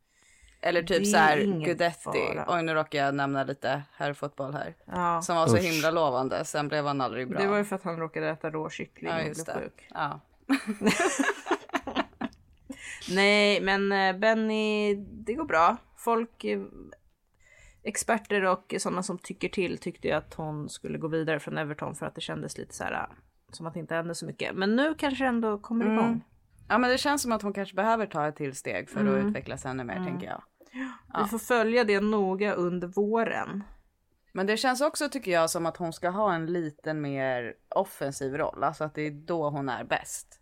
Eller 0.62 0.84
typ 0.84 1.08
så 1.08 1.18
här 1.18 1.66
Gudetti. 1.66 2.00
fara. 2.04 2.46
Oj 2.48 2.64
nu 2.64 2.74
råkar 2.74 3.00
jag 3.00 3.16
nämna 3.16 3.44
lite 3.44 3.84
herrfotboll 3.94 4.54
här. 4.54 4.76
Ja, 4.86 5.22
Som 5.22 5.36
var 5.36 5.48
så 5.48 5.56
Usch. 5.58 5.64
himla 5.64 5.92
lovande. 5.92 6.46
Sen 6.46 6.68
blev 6.68 6.86
han 6.86 7.02
aldrig 7.02 7.30
bra. 7.30 7.40
det 7.40 7.48
var 7.48 7.58
ju 7.58 7.64
för 7.64 7.76
att 7.76 7.84
han 7.84 7.98
råkade 7.98 8.30
äta 8.30 8.50
rå 8.50 8.70
kyckling 8.70 9.12
ja, 9.12 9.22
och 9.22 9.28
just 9.28 9.46
blev 9.46 9.58
det. 9.58 9.64
sjuk. 9.64 9.88
Ja. 9.94 10.20
Nej, 13.10 13.62
men 13.62 13.92
eh, 13.92 14.16
Benny, 14.20 14.96
det 14.96 15.34
går 15.34 15.46
bra. 15.46 15.78
Folk, 15.98 16.44
eh, 16.44 16.62
experter 17.84 18.44
och 18.46 18.74
sådana 18.80 19.04
som 19.04 19.18
tycker 19.18 19.50
till 19.50 19.78
tyckte 19.78 20.08
ju 20.08 20.14
att 20.14 20.34
hon 20.34 20.70
skulle 20.70 20.98
gå 20.98 21.08
vidare 21.08 21.40
från 21.40 21.58
Everton 21.58 21.96
för 21.96 22.06
att 22.06 22.16
det 22.16 22.22
kändes 22.22 22.58
lite 22.58 22.74
så 22.76 22.84
här 22.84 22.94
eh, 22.94 23.06
som 23.52 23.66
att 23.68 23.74
det 23.74 23.80
inte 23.80 23.96
hände 23.96 24.16
så 24.16 24.26
mycket. 24.26 24.56
Men 24.56 24.76
nu 24.76 24.96
kanske 24.98 25.24
det 25.24 25.28
ändå 25.28 25.58
kommer 25.60 25.86
Mm. 25.86 25.98
igång. 25.98 26.22
ja 26.68 26.78
men 26.78 26.90
det 26.90 26.98
känns 26.98 27.22
som 27.22 27.32
att 27.32 27.42
hon 27.42 27.54
kanske 27.54 27.76
behöver 27.76 28.06
ta 28.06 28.28
ett 28.28 28.36
till 28.36 28.56
steg 28.56 28.90
för 28.90 29.00
Mm. 29.02 29.14
att 29.20 29.26
utvecklas 29.26 29.66
ännu 29.66 29.84
mer 29.84 30.04
tänker 30.06 30.28
jag. 30.28 30.44
Vi 31.24 31.30
får 31.30 31.40
följa 31.40 31.84
det 31.84 32.00
noga 32.00 32.54
under 32.54 32.88
våren. 32.88 33.64
Men 34.36 34.48
det 34.48 34.58
känns 34.58 34.82
också 34.82 35.10
tycker 35.10 35.32
jag 35.32 35.50
som 35.50 35.66
att 35.66 35.78
hon 35.78 35.94
ska 35.94 36.10
ha 36.10 36.34
en 36.34 36.46
liten 36.46 37.02
mer 37.02 37.54
offensiv 37.70 38.38
roll. 38.38 38.64
Alltså 38.64 38.84
att 38.84 38.96
det 38.96 39.02
är 39.02 39.12
då 39.12 39.50
hon 39.50 39.70
är 39.70 39.84
bäst. 39.84 40.40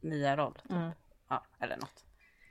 Nia 0.00 0.36
roll. 0.36 0.54
Typ. 0.54 0.72
Ja, 1.28 1.44
eller 1.60 1.76
något. 1.76 2.04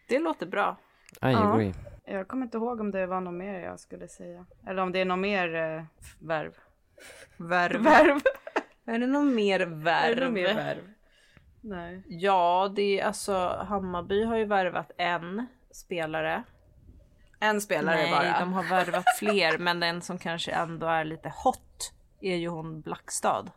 Det 0.08 0.20
låter 0.20 0.46
bra. 0.46 0.78
I 1.22 1.26
agree. 1.26 1.74
Jag 2.06 2.28
kommer 2.28 2.46
inte 2.46 2.58
ihåg 2.58 2.80
om 2.80 2.92
det 2.92 3.06
var 3.06 3.22
något 3.22 3.34
mer 3.34 3.60
jag 3.60 3.80
skulle 3.80 4.08
säga. 4.08 4.46
Eller 4.68 4.82
om 4.82 4.92
det 4.92 5.00
är 5.00 5.06
något 5.06 5.20
mer 5.20 5.56
eh, 5.56 5.84
värv. 6.20 6.54
Värv. 7.38 7.82
Värv? 7.84 8.22
Är 8.86 9.00
det 9.00 9.08
någon 9.08 9.36
mer 9.36 9.60
Är 9.60 9.66
värv? 9.66 10.16
det 10.16 10.26
något 10.26 10.34
mer 10.34 10.56
värv? 10.56 10.94
Nej. 11.62 12.04
Ja, 12.08 12.72
det 12.76 13.00
är 13.00 13.06
alltså 13.06 13.66
Hammarby 13.68 14.24
har 14.24 14.38
ju 14.38 14.46
värvat 14.46 14.92
en 14.98 15.48
spelare. 15.72 16.44
En 17.44 17.62
spelare 17.62 17.96
Nej, 17.96 18.12
bara. 18.12 18.40
de 18.40 18.54
har 18.54 18.64
värvat 18.64 19.06
fler, 19.20 19.58
men 19.58 19.80
den 19.80 20.02
som 20.02 20.18
kanske 20.18 20.52
ändå 20.52 20.88
är 20.88 21.06
lite 21.06 21.34
hot 21.44 21.94
är 22.22 22.36
ju 22.36 22.48
hon 22.48 22.82
Blackstad. 22.82 23.52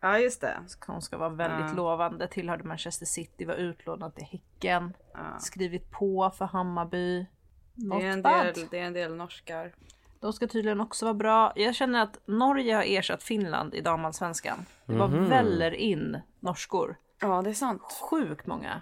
Ja 0.00 0.18
just 0.18 0.40
det. 0.40 0.56
Hon 0.86 1.02
ska 1.02 1.18
vara 1.18 1.28
väldigt 1.28 1.76
lovande, 1.76 2.28
tillhörde 2.28 2.64
Manchester 2.64 3.06
City, 3.06 3.44
var 3.44 3.54
utlånad 3.54 4.14
till 4.14 4.24
Häcken, 4.24 4.92
skrivit 5.38 5.90
på 5.90 6.30
för 6.38 6.44
Hammarby. 6.44 7.26
Det 7.74 7.96
är, 7.96 8.10
en 8.10 8.22
bad. 8.22 8.44
del, 8.44 8.66
det 8.70 8.78
är 8.78 8.84
en 8.84 8.92
del 8.92 9.16
norskar. 9.16 9.74
De 10.20 10.32
ska 10.32 10.46
tydligen 10.46 10.80
också 10.80 11.04
vara 11.04 11.14
bra. 11.14 11.52
Jag 11.56 11.74
känner 11.74 12.02
att 12.02 12.18
Norge 12.26 12.74
har 12.74 12.84
ersatt 12.86 13.22
Finland 13.22 13.74
i 13.74 13.80
damallsvenskan. 13.80 14.66
Det 14.86 14.94
bara 14.96 15.08
väller 15.08 15.74
in 15.74 16.20
norskor. 16.40 16.96
Ja 17.20 17.42
det 17.42 17.50
är 17.50 17.54
sant. 17.54 17.82
Sjukt 18.10 18.46
många. 18.46 18.80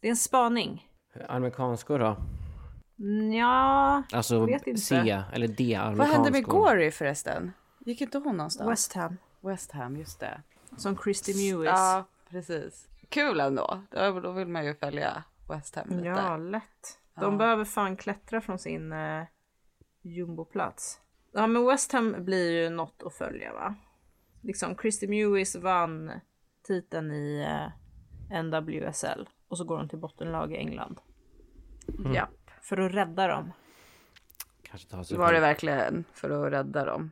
Det 0.00 0.08
är 0.08 0.10
en 0.10 0.16
spaning. 0.16 0.90
Amerikanskor 1.28 1.98
då? 1.98 2.16
Ja, 3.38 4.02
Alltså 4.12 4.46
Vet 4.46 4.66
inte. 4.66 4.80
C 4.80 5.22
eller 5.32 5.48
D 5.48 5.80
Vad 5.94 6.08
hände 6.08 6.30
med 6.30 6.44
Gory 6.44 6.90
förresten? 6.90 7.52
Gick 7.78 8.00
inte 8.00 8.18
hon 8.18 8.36
någonstans? 8.36 8.70
West 8.70 8.92
Ham. 8.92 9.16
West 9.40 9.72
Ham, 9.72 9.96
just 9.96 10.20
det. 10.20 10.42
Som 10.76 10.98
Christy 10.98 11.32
Mewis. 11.34 11.66
Ja, 11.66 12.04
precis. 12.30 12.88
Kul 13.08 13.40
ändå. 13.40 13.82
Då, 13.90 14.20
då 14.20 14.32
vill 14.32 14.48
man 14.48 14.64
ju 14.64 14.74
följa 14.74 15.24
West 15.48 15.76
Ham 15.76 15.88
lite. 15.90 16.08
Ja, 16.08 16.36
lätt. 16.36 16.98
De 17.20 17.38
behöver 17.38 17.64
fan 17.64 17.96
klättra 17.96 18.40
från 18.40 18.58
sin 18.58 18.92
eh, 18.92 19.24
jumboplats. 20.02 21.00
Ja, 21.32 21.46
men 21.46 21.66
West 21.66 21.92
Ham 21.92 22.24
blir 22.24 22.62
ju 22.62 22.70
något 22.70 23.02
att 23.02 23.14
följa 23.14 23.52
va? 23.52 23.74
Liksom 24.40 24.76
Christy 24.76 25.08
Mewis 25.08 25.56
vann 25.56 26.12
titeln 26.62 27.12
i 27.12 27.46
eh, 28.30 28.42
NWSL 28.42 29.28
och 29.48 29.58
så 29.58 29.64
går 29.64 29.76
hon 29.78 29.88
till 29.88 29.98
bottenlag 29.98 30.52
i 30.52 30.56
England. 30.56 31.00
Ja. 32.14 32.28
För 32.68 32.76
att 32.76 32.92
rädda 32.94 33.26
dem. 33.28 33.52
Kanske 34.62 34.88
ta 34.88 35.04
sig 35.04 35.16
Var 35.18 35.32
det 35.32 35.40
verkligen 35.40 36.04
för 36.12 36.30
att 36.46 36.52
rädda 36.52 36.84
dem? 36.84 37.10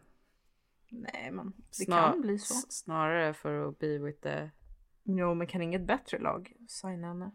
Nej, 0.91 1.31
men 1.33 1.53
det 1.79 1.85
Snar- 1.85 2.11
kan 2.13 2.21
bli 2.21 2.39
så. 2.39 2.55
Snarare 2.69 3.35
för 3.35 3.69
att 3.69 3.79
be 3.79 3.99
with 3.99 4.21
the... 4.21 4.51
Jo, 5.05 5.35
men 5.35 5.47
kan 5.47 5.63
inget 5.63 5.87
bättre 5.87 6.19
lag 6.19 6.53
signa 6.69 7.09
henne? 7.09 7.31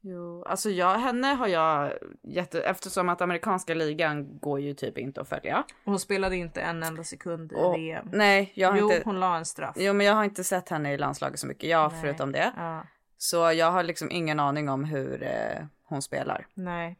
Jo, 0.00 0.44
alltså 0.44 0.70
jag, 0.70 0.98
henne 0.98 1.26
har 1.26 1.46
jag 1.46 1.92
jätte... 2.22 2.62
Eftersom 2.62 3.08
att 3.08 3.20
amerikanska 3.20 3.74
ligan 3.74 4.38
går 4.38 4.60
ju 4.60 4.74
typ 4.74 4.98
inte 4.98 5.20
att 5.20 5.28
följa. 5.28 5.64
Hon 5.84 5.98
spelade 6.00 6.36
inte 6.36 6.60
en 6.60 6.82
enda 6.82 7.04
sekund 7.04 7.52
i 7.52 7.54
Och, 7.54 7.76
VM. 7.76 8.08
nej, 8.12 8.52
jag 8.54 8.70
har 8.70 8.78
Jo, 8.78 8.92
inte... 8.92 9.02
hon 9.04 9.20
la 9.20 9.36
en 9.36 9.44
straff. 9.44 9.76
Jo, 9.78 9.92
men 9.92 10.06
jag 10.06 10.14
har 10.14 10.24
inte 10.24 10.44
sett 10.44 10.68
henne 10.68 10.92
i 10.94 10.98
landslaget 10.98 11.38
så 11.40 11.46
mycket. 11.46 11.70
Jag 11.70 12.00
förutom 12.00 12.32
det. 12.32 12.52
Ja. 12.56 12.82
Så 13.16 13.36
jag 13.36 13.70
har 13.72 13.82
liksom 13.82 14.10
ingen 14.10 14.40
aning 14.40 14.68
om 14.68 14.84
hur 14.84 15.22
eh, 15.22 15.64
hon 15.84 16.02
spelar 16.02 16.46
Nej. 16.54 16.98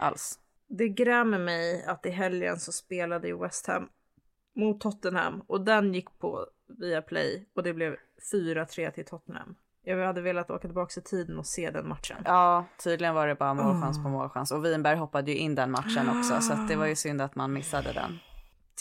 Alls. 0.00 0.38
Det 0.68 0.88
grämer 0.88 1.38
mig 1.38 1.84
att 1.84 2.06
i 2.06 2.10
helgen 2.10 2.58
så 2.58 2.72
spelade 2.72 3.28
ju 3.28 3.38
West 3.38 3.66
Ham 3.66 3.88
mot 4.56 4.80
Tottenham 4.80 5.42
och 5.46 5.60
den 5.60 5.94
gick 5.94 6.18
på 6.18 6.46
via 6.78 7.02
play 7.02 7.48
och 7.54 7.62
det 7.62 7.74
blev 7.74 7.96
4-3 8.32 8.90
till 8.90 9.04
Tottenham. 9.04 9.54
Jag 9.82 10.06
hade 10.06 10.20
velat 10.20 10.50
åka 10.50 10.60
tillbaka 10.68 11.00
i 11.00 11.02
tiden 11.02 11.38
och 11.38 11.46
se 11.46 11.70
den 11.70 11.88
matchen. 11.88 12.16
Ja, 12.24 12.64
tydligen 12.84 13.14
var 13.14 13.26
det 13.26 13.34
bara 13.34 13.54
målchans 13.54 14.02
på 14.02 14.08
målchans 14.08 14.52
och 14.52 14.64
Winberg 14.64 14.96
hoppade 14.96 15.30
ju 15.30 15.36
in 15.36 15.54
den 15.54 15.70
matchen 15.70 16.08
också 16.18 16.40
så 16.40 16.54
det 16.68 16.76
var 16.76 16.86
ju 16.86 16.96
synd 16.96 17.20
att 17.22 17.34
man 17.34 17.52
missade 17.52 17.92
den. 17.92 18.18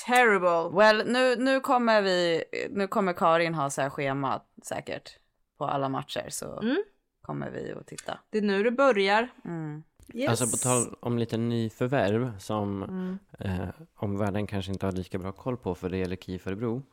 Terrible! 0.08 0.78
Well, 0.78 1.12
nu, 1.12 1.36
nu 1.36 1.60
kommer 1.60 2.02
vi, 2.02 2.44
nu 2.70 2.88
kommer 2.88 3.14
Karin 3.14 3.54
ha 3.54 3.70
så 3.70 3.82
här 3.82 3.90
schema 3.90 4.42
säkert 4.64 5.20
på 5.58 5.66
alla 5.66 5.90
matcher 5.90 6.26
så 6.30 6.60
Mm. 6.62 6.78
kommer 7.22 7.50
vi 7.50 7.72
att 7.72 7.88
titta. 7.88 8.20
Det 8.30 8.38
är 8.38 8.42
nu 8.42 8.64
det 8.64 8.72
börjar. 8.72 9.30
Mm. 9.46 9.84
Yes. 10.14 10.30
Alltså 10.30 10.46
på 10.46 10.58
tal 10.58 10.96
om 11.00 11.18
lite 11.18 11.38
nyförvärv 11.38 12.38
som 12.40 12.84
Mm. 12.84 13.20
eh, 13.40 13.70
omvärlden 13.96 14.48
kanske 14.48 14.72
inte 14.72 14.86
har 14.86 14.92
lika 14.94 15.18
bra 15.20 15.32
koll 15.32 15.58
på 15.58 15.76
för 15.76 15.90
det 15.90 15.98
gäller 15.98 16.16
KIF 16.16 16.48
Örebro. 16.48 16.84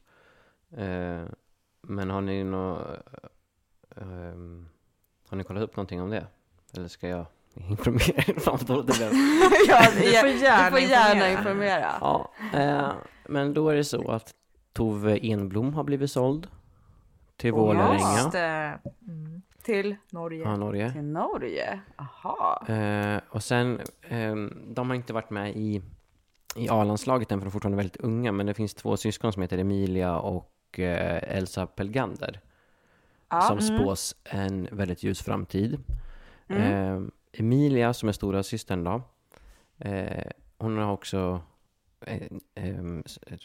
Eh, 0.76 1.22
men 1.82 2.10
har 2.10 2.20
ni 2.20 2.44
nå 2.44 2.78
ehm, 3.96 4.68
Har 5.28 5.36
ni 5.36 5.44
kollat 5.44 5.62
upp 5.62 5.76
någonting 5.76 6.02
om 6.02 6.10
det? 6.10 6.26
Eller 6.76 6.88
ska 6.88 7.08
jag 7.08 7.26
informera 7.54 8.22
er? 8.26 8.40
Fan 8.40 8.58
vad 8.60 8.66
dåligt 8.66 8.86
det 8.86 8.96
blev. 8.98 9.10
ja, 9.68 9.80
Du 9.94 10.00
får 10.00 10.28
gärna 10.28 10.64
du 10.64 10.70
får 10.70 10.80
gärna 10.90 11.30
informera. 11.30 11.38
informera. 11.38 11.94
Ja, 12.00 12.32
eh, 12.54 12.92
men 13.28 13.54
då 13.54 13.68
är 13.68 13.76
det 13.76 13.84
så 13.84 14.10
att 14.10 14.34
Tove 14.72 15.18
Enblom 15.22 15.74
har 15.74 15.84
blivit 15.84 16.10
såld 16.10 16.46
till 17.36 17.48
Just 17.48 17.56
Vålerenga, 17.58 18.28
det. 18.32 18.78
Mm. 19.08 19.25
Till, 19.66 19.96
Norge. 20.10 20.42
ja, 20.42 20.56
Norge. 20.56 20.92
till 20.92 21.02
Norge? 21.04 21.80
Aha. 21.96 22.66
Eh, 22.68 23.20
och 23.30 23.42
sen, 23.42 23.80
ehm, 24.08 24.74
de 24.74 24.88
har 24.88 24.94
inte 24.96 25.12
varit 25.12 25.30
med 25.30 25.56
i, 25.56 25.82
i 26.56 26.68
A-landslaget 26.68 27.32
än 27.32 27.38
för 27.40 27.44
de 27.44 27.48
är 27.48 27.50
fortfarande 27.52 27.76
väldigt 27.76 27.96
unga, 27.96 28.32
men 28.32 28.46
det 28.46 28.54
finns 28.54 28.74
två 28.74 28.96
syskon 28.96 29.32
som 29.32 29.42
heter 29.42 29.58
Emilia 29.58 30.18
och 30.18 30.78
eh, 30.80 31.36
Elsa 31.36 31.66
Pelgander 31.66 32.40
Ja. 33.30 33.40
som 33.40 33.58
Mm. 33.58 33.78
spås 33.78 34.16
en 34.24 34.68
väldigt 34.72 35.02
ljus 35.02 35.22
framtid. 35.22 35.78
Eh, 36.48 37.00
Emilia, 37.32 37.94
som 37.94 38.08
är 38.08 38.12
stora 38.12 38.42
systern 38.42 38.84
då, 38.84 39.02
eh, 39.78 40.26
hon 40.58 40.78
har 40.78 40.92
också 40.92 41.40
eh, 42.00 42.22
ehm, 42.54 43.02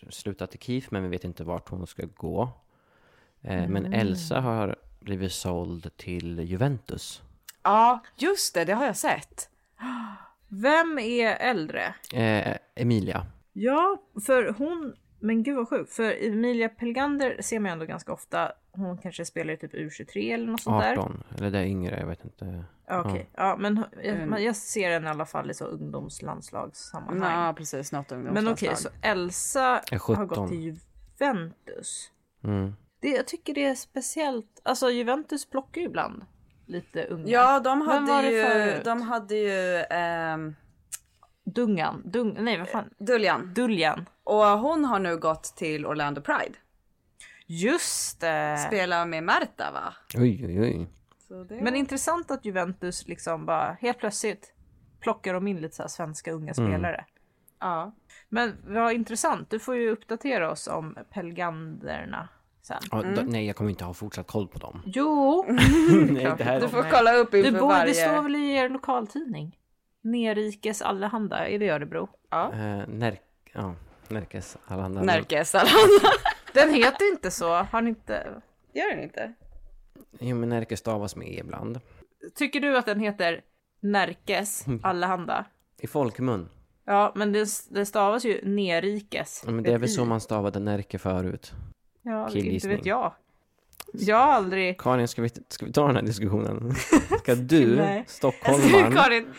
slutat 0.10 0.56
i 0.56 0.58
KIF, 0.58 0.92
men 0.92 1.04
vi 1.04 1.10
vet 1.10 1.24
inte 1.24 1.44
vart 1.44 1.70
hon 1.70 1.88
ska 1.88 2.04
gå. 2.16 2.50
Eh, 3.42 3.68
Men 3.68 3.94
Elsa 3.94 4.40
har 4.42 4.76
blivit 5.02 5.32
såld 5.32 5.98
till 5.98 6.40
Juventus. 6.40 7.22
Ja, 7.64 8.04
just 8.16 8.54
det, 8.54 8.66
det 8.66 8.74
har 8.74 8.86
jag 8.86 8.98
sett. 8.98 9.50
Vem 10.48 11.00
är 11.00 11.36
äldre? 11.36 11.94
Eh, 12.14 12.58
Emilia. 12.76 13.26
Ja, 13.54 13.98
för 14.26 14.56
hon... 14.58 14.96
Men 15.24 15.44
gud 15.44 15.56
vad 15.58 15.70
sjukt. 15.70 15.92
För 15.94 16.26
Emilia 16.26 16.70
Pelgander 16.70 17.38
ser 17.42 17.60
man 17.60 17.70
ju 17.70 17.74
ändå 17.74 17.86
ganska 17.86 18.14
ofta. 18.14 18.52
Hon 18.72 18.98
kanske 18.98 19.26
spelar 19.26 19.54
i 19.54 19.58
typ 19.58 19.74
U23 19.74 20.34
eller 20.34 20.46
något 20.52 20.62
sånt 20.62 20.82
där. 20.82 20.92
18, 20.98 21.24
eller 21.38 21.52
det 21.52 21.60
är 21.60 21.64
yngre, 21.66 22.00
jag 22.00 22.08
vet 22.08 22.24
inte. 22.24 22.64
Ja, 22.88 23.02
Okej, 23.06 23.30
ja. 23.36 23.56
men 23.60 23.84
jag, 24.04 24.16
Mm. 24.16 24.44
jag 24.44 24.56
ser 24.56 24.92
henne 24.92 25.08
i 25.08 25.10
alla 25.10 25.26
fall 25.26 25.52
i 25.52 25.54
så 25.54 25.66
ungdomslandslagssammanhang. 25.66 27.46
Ja, 27.46 27.54
precis, 27.54 27.92
något 27.92 28.10
men 28.10 28.20
ungdomslandslag. 28.28 28.70
okej, 28.72 28.76
så 28.84 28.90
Elsa 29.02 29.82
har 29.92 30.26
gått 30.26 30.30
17. 30.38 30.50
till 30.50 30.78
Juventus. 31.20 32.12
Mm. 32.44 32.74
Det, 33.02 33.10
jag 33.10 33.28
tycker 33.28 33.54
det 33.54 33.64
är 33.66 33.76
speciellt. 33.76 34.62
Alltså 34.64 34.90
Juventus 34.90 35.50
plockar 35.50 35.82
ju 35.82 35.88
ibland 35.88 36.26
lite 36.66 37.06
unga. 37.06 37.28
Ja, 37.32 37.60
de 37.60 37.82
hade 37.82 38.30
ju, 38.32 38.44
förut? 38.44 38.84
de 38.86 39.02
hade 39.02 39.36
ju 39.36 39.84
ehm, 39.90 40.56
Dungan. 41.44 42.02
Dung, 42.06 42.38
nej, 42.40 42.58
vad 42.58 42.68
fan. 42.70 42.90
Duljan. 43.00 43.54
Duljan. 43.54 44.10
Och 44.24 44.46
hon 44.46 44.86
har 44.86 45.00
nu 45.00 45.18
gått 45.18 45.44
till 45.44 45.86
Orlando 45.86 46.22
Pride. 46.22 46.56
Just 47.46 48.22
det. 48.22 48.58
Spelar 48.68 49.06
med 49.06 49.24
Märta 49.24 49.72
va? 49.72 49.94
Oj, 50.16 50.46
oj, 50.46 50.62
oj. 50.62 50.88
Så 51.28 51.44
det... 51.44 51.62
Men 51.62 51.76
intressant 51.76 52.32
att 52.32 52.46
Juventus 52.46 53.08
liksom 53.08 53.46
bara 53.46 53.78
helt 53.82 53.98
plötsligt 54.00 54.54
plockar 55.00 55.34
de 55.34 55.48
in 55.48 55.62
lite 55.62 55.76
så 55.76 55.84
här 55.84 55.88
svenska 55.88 56.32
unga 56.32 56.54
Mm. 56.58 56.72
spelare. 56.72 57.06
ja. 57.60 57.96
Men 58.30 58.58
vad 58.68 58.94
intressant, 58.94 59.50
du 59.50 59.60
får 59.60 59.76
ju 59.76 59.90
uppdatera 59.90 60.52
oss 60.52 60.68
om 60.68 60.98
Pelganderna 61.14 62.30
sen. 62.62 62.82
Ja, 62.92 63.04
då, 63.16 63.22
nej, 63.26 63.46
jag 63.46 63.56
kommer 63.56 63.70
inte 63.70 63.86
ha 63.86 63.94
fortsatt 63.94 64.28
koll 64.28 64.48
på 64.48 64.60
dem. 64.60 64.82
Jo! 64.86 65.46
nej, 66.10 66.34
det 66.38 66.44
här 66.44 66.62
Du 66.62 66.68
får 66.68 66.92
kolla 66.92 67.14
upp 67.16 67.32
Du 67.32 67.40
inför 67.40 67.60
bor, 67.60 67.68
varje... 67.68 67.86
Det 67.86 67.94
står 67.94 68.22
väl 68.22 68.36
i 68.36 68.52
er 68.56 68.70
lokaltidning? 68.70 69.58
Nerikes 70.02 70.82
Allehanda, 70.82 71.48
är 71.48 71.60
det 71.60 71.70
Örebro? 71.70 72.10
Ja. 72.30 72.52
Eh, 72.54 72.88
Närk... 72.88 73.22
Ja, 73.54 73.76
Närkes 74.08 74.58
Allehanda. 74.68 75.02
Närkes 75.02 75.56
Alanda. 75.56 76.10
Den 76.54 76.74
heter 76.74 77.12
inte 77.12 77.32
så, 77.32 77.54
har 77.54 77.82
ni 77.82 77.90
inte? 77.90 78.42
Gör 78.74 78.96
den 78.96 79.04
inte? 79.04 79.34
Jo, 80.20 80.36
men 80.36 80.50
Närke 80.50 80.78
stavas 80.78 81.16
med 81.16 81.28
E 81.28 81.40
ibland. 81.40 81.80
Tycker 82.36 82.60
du 82.60 82.78
att 82.78 82.86
den 82.86 83.00
heter 83.00 83.42
Närkes 83.80 84.66
Allehanda? 84.84 85.46
I 85.82 85.88
folkmun. 85.88 86.50
Ja, 86.86 87.12
men 87.16 87.32
det, 87.32 87.48
det 87.70 87.86
stavas 87.86 88.26
ju 88.26 88.42
Nerikes. 88.44 89.44
Ja, 89.46 89.52
men 89.52 89.64
det 89.64 89.74
är 89.74 89.78
väl 89.78 89.90
så 89.90 90.06
man 90.06 90.22
stavade 90.22 90.60
Närke 90.60 91.00
förut. 91.00 91.54
Ja, 92.02 92.30
inte 92.30 92.68
vet 92.68 92.86
jag. 92.86 93.14
Jag 93.94 94.18
har 94.18 94.34
aldrig... 94.34 94.80
Karin, 94.80 95.08
ska 95.08 95.22
vi, 95.22 95.30
ska 95.48 95.66
vi 95.66 95.72
ta 95.72 95.88
den 95.88 95.96
här 95.96 96.04
diskussionen? 96.04 96.74
Ska 97.20 97.36
du, 97.36 97.76
Nej. 97.76 98.04
stockholmaren... 98.08 98.96
Karin, 98.96 99.34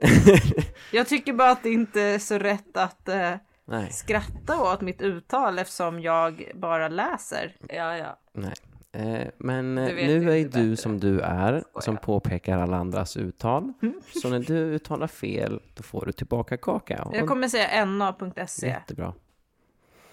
jag 0.92 1.08
tycker 1.08 1.32
bara 1.32 1.50
att 1.50 1.62
det 1.62 1.70
inte 1.70 2.00
är 2.00 2.18
så 2.18 2.38
rätt 2.38 2.76
att 2.76 3.08
eh, 3.08 3.34
Nej, 3.64 3.92
skratta 3.92 4.72
åt 4.72 4.80
mitt 4.80 5.02
uttal 5.02 5.58
eftersom 5.58 6.00
jag 6.00 6.50
bara 6.54 6.88
läser. 6.88 7.56
Ja, 7.68 7.96
ja. 7.96 8.18
nej. 8.32 8.54
Eh, 8.92 9.28
men 9.38 9.74
nu 9.74 10.00
är 10.00 10.20
du 10.20 10.44
bättre. 10.44 10.76
som 10.76 11.00
du 11.00 11.20
är, 11.20 11.60
Skojar. 11.60 11.80
som 11.80 11.96
påpekar 11.96 12.58
alla 12.58 12.76
andras 12.76 13.16
uttal. 13.16 13.72
Mm. 13.82 14.00
Så 14.22 14.28
när 14.28 14.38
du 14.38 14.54
uttalar 14.54 15.06
fel, 15.06 15.60
då 15.74 15.82
får 15.82 16.06
du 16.06 16.12
tillbaka 16.12 16.56
kaka. 16.56 17.02
Och 17.02 17.16
Jag 17.16 17.28
kommer 17.28 17.48
säga 17.48 17.84
na.se. 17.84 18.66
Jättebra. 18.66 19.14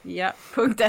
Ja. 0.08 0.32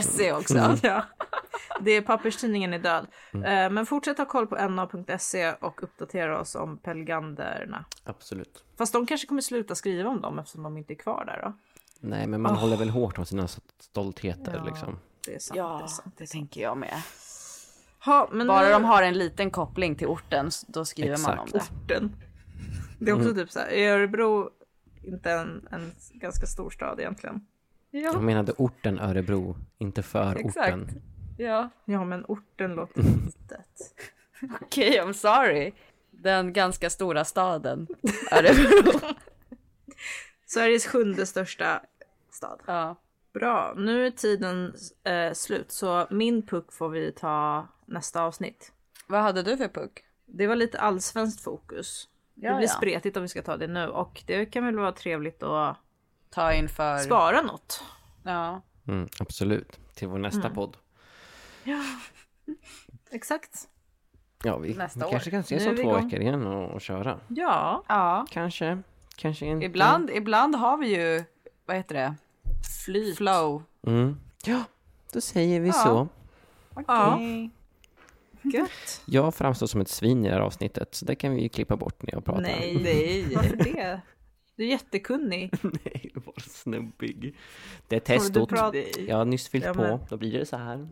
.se 0.03 0.33
också. 0.33 0.59
Mm. 0.59 0.77
ja. 0.83 1.05
Det 1.81 1.91
är 1.91 2.03
papperstidningen 2.03 2.73
är 2.75 2.79
död. 2.79 3.07
Eh, 3.33 3.71
Men 3.71 3.87
fortsätt 3.87 4.19
ha 4.19 4.25
koll 4.25 4.47
på 4.47 4.69
na.se 4.69 5.53
och 5.53 5.83
uppdatera 5.83 6.41
oss 6.41 6.55
om 6.55 6.79
Pelganderna. 6.79 7.85
Absolut. 8.05 8.65
Fast 8.79 8.93
de 8.93 9.07
kanske 9.07 9.27
kommer 9.27 9.43
sluta 9.43 9.75
skriva 9.75 10.11
om 10.11 10.21
dem 10.21 10.39
eftersom 10.39 10.63
de 10.63 10.77
inte 10.77 10.93
är 10.93 10.95
kvar 10.97 11.25
där 11.25 11.41
då. 11.43 11.53
Nej, 12.01 12.27
men 12.27 12.41
man 12.43 12.57
håller 12.57 12.77
väl 12.77 12.91
hårt 12.91 13.19
om 13.19 13.27
sina 13.27 13.49
stoltheter 13.79 14.55
Ja. 14.57 14.65
liksom. 14.65 14.99
Det 15.27 15.35
är 15.35 15.39
sant. 15.39 15.55
det 15.55 15.61
är 15.61 15.65
Ja, 15.65 15.89
sant. 15.89 16.15
det 16.19 16.27
tänker 16.27 16.61
jag 16.61 16.77
med. 16.79 16.95
Ha, 18.05 18.29
men 18.33 18.47
Bara 18.47 18.67
nu- 18.67 18.73
de 18.73 18.85
har 18.85 19.03
en 19.03 19.15
liten 19.19 19.51
koppling 19.51 19.95
till 19.97 20.07
orten, 20.07 20.51
då 20.69 20.85
skriver 20.85 21.19
man 21.19 21.39
om 21.39 21.45
Exakt. 21.47 21.73
det. 21.89 21.95
orten. 21.97 22.17
Det 22.99 23.11
är 23.11 23.15
också 23.17 23.35
typ 23.35 23.51
så 23.51 23.59
här, 23.59 23.69
är 23.69 23.93
Örebro 23.93 24.51
inte 25.05 25.31
en, 25.33 25.69
en 25.71 25.93
ganska 26.13 26.47
stor 26.47 26.71
stad 26.71 27.01
egentligen? 27.01 27.47
Jag 27.91 28.23
menade 28.23 28.53
orten 28.53 28.99
Örebro, 28.99 29.57
inte 29.79 30.03
för 30.03 30.37
Exakt. 30.37 30.59
orten. 30.59 31.03
Ja. 31.39 31.71
Ja, 31.85 32.05
men 32.05 32.25
orten 32.25 32.75
låter 32.75 33.03
litet. 33.27 33.95
Okej, 34.61 35.01
I'm 35.01 35.13
sorry. 35.13 35.73
Den 36.11 36.53
ganska 36.53 36.91
stora 36.91 37.25
staden 37.25 37.87
Örebro. 38.33 38.93
Sveriges 40.47 40.87
sjunde 40.87 41.27
största 41.27 41.83
stad. 42.31 42.61
ja. 42.67 42.97
Bra, 43.33 43.75
nu 43.77 44.07
är 44.07 44.11
tiden 44.11 44.75
eh, 45.05 45.33
slut 45.33 45.73
så 45.73 46.07
min 46.11 46.47
puck 46.47 46.73
får 46.73 46.89
vi 46.89 47.13
ta 47.13 47.69
nästa 47.87 48.23
avsnitt. 48.23 48.73
Vad 49.07 49.23
hade 49.23 49.43
du 49.43 49.57
för 49.57 49.69
puck? 49.69 50.05
Det 50.27 50.47
var 50.47 50.57
lite 50.57 50.81
allsvenskt 50.81 51.45
fokus. 51.45 52.09
Ja, 52.35 52.51
det 52.51 52.57
blir 52.57 52.69
ja. 52.69 52.75
spretigt 52.75 53.17
om 53.17 53.23
vi 53.23 53.29
ska 53.29 53.43
ta 53.43 53.57
det 53.57 53.67
nu 53.67 53.87
och 53.89 54.23
det 54.27 54.47
kan 54.47 54.65
väl 54.65 54.79
vara 54.79 54.93
trevligt 54.93 55.43
att 55.43 55.77
Ta 56.31 56.53
in 56.53 56.69
för... 56.69 56.99
spara 56.99 57.41
något. 57.43 57.83
Ja. 58.23 58.61
Mm, 58.89 59.09
absolut. 59.21 59.79
Till 59.95 60.09
vår 60.09 60.19
nästa 60.19 60.41
Mm. 60.41 60.55
podd. 60.55 60.77
Exakt. 63.11 63.69
Ja, 64.43 64.59
vi, 64.59 64.75
Nästa 64.75 64.99
vi 65.01 65.05
år. 65.07 65.11
kanske 65.11 65.31
kan 65.31 65.41
ses 65.41 65.67
om 65.67 65.75
två 65.77 65.83
igång. 65.83 66.05
veckor 66.05 66.21
igen 66.21 66.47
och, 66.47 66.71
och 66.71 66.81
köra. 66.81 67.21
Ja, 67.29 67.85
Ja. 67.89 68.27
Kanske, 68.31 68.79
kanske 69.17 69.47
inte. 69.47 69.67
Ibland, 69.67 70.11
ibland 70.11 70.55
har 70.57 70.77
vi 70.77 70.89
ju, 70.97 71.25
vad 71.67 71.77
heter 71.77 71.95
det? 71.95 72.15
flyt. 72.85 73.17
Flow. 73.17 73.63
Mm. 73.87 74.17
Ja, 74.45 74.63
då 75.13 75.21
säger 75.21 75.61
vi 75.61 75.69
Ja. 75.69 75.73
så. 75.73 76.09
Ja. 76.87 77.15
Okej. 77.15 77.51
Gött. 78.43 79.03
Jag 79.05 79.35
framstår 79.35 79.67
som 79.67 79.81
ett 79.81 79.89
svin 79.89 80.25
i 80.25 80.29
det 80.29 80.35
här 80.35 80.41
avsnittet, 80.41 80.95
så 80.95 81.05
det 81.05 81.15
kan 81.15 81.35
vi 81.35 81.43
ju 81.43 81.49
klippa 81.49 81.77
bort 81.77 82.03
när 82.03 82.15
jag 82.15 82.25
pratar. 82.25 82.43
Nej, 82.43 82.81
nej. 82.83 83.35
Varför 83.37 83.57
det? 83.57 84.01
Du 84.59 84.65
är 84.65 84.69
jättekunnig. 84.69 85.51
Nej, 85.63 86.11
det 86.15 86.27
var 86.27 86.41
snubbig. 86.41 87.37
Det 87.89 87.97
är 87.97 88.01
du 88.01 88.05
testot. 88.07 88.51
Jag 89.09 89.17
har 89.17 89.25
nyss 89.25 89.49
fyllt 89.49 89.65
Ja, 89.65 89.75
på, 89.75 89.81
men- 89.83 89.99
då 90.09 90.17
blir 90.17 90.39
det 90.39 90.47
så 90.47 90.57
här. 90.57 90.89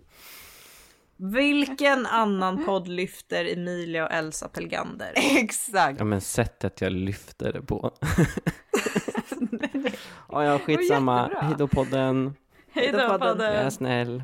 Vilken 1.16 2.06
annan 2.06 2.64
podd 2.64 2.88
lyfter 2.88 3.44
Emilia 3.52 4.06
och 4.06 4.12
Elsa 4.12 4.48
Pelgander? 4.48 5.12
Exakt. 5.36 5.98
Ja, 5.98 6.04
men 6.04 6.20
sättet 6.20 6.80
jag 6.80 6.92
lyfter 6.92 7.52
det 7.52 7.62
på. 7.62 7.94
ja, 10.28 10.44
ja, 10.44 10.58
skitsamma. 10.58 11.30
Hej 11.40 11.54
då 11.58 11.68
podden. 11.68 12.34
Hej 12.72 12.92
då 12.92 13.18
podden. 13.18 13.40
Jag 13.54 13.54
är 13.62 13.70
snäll. 13.70 14.22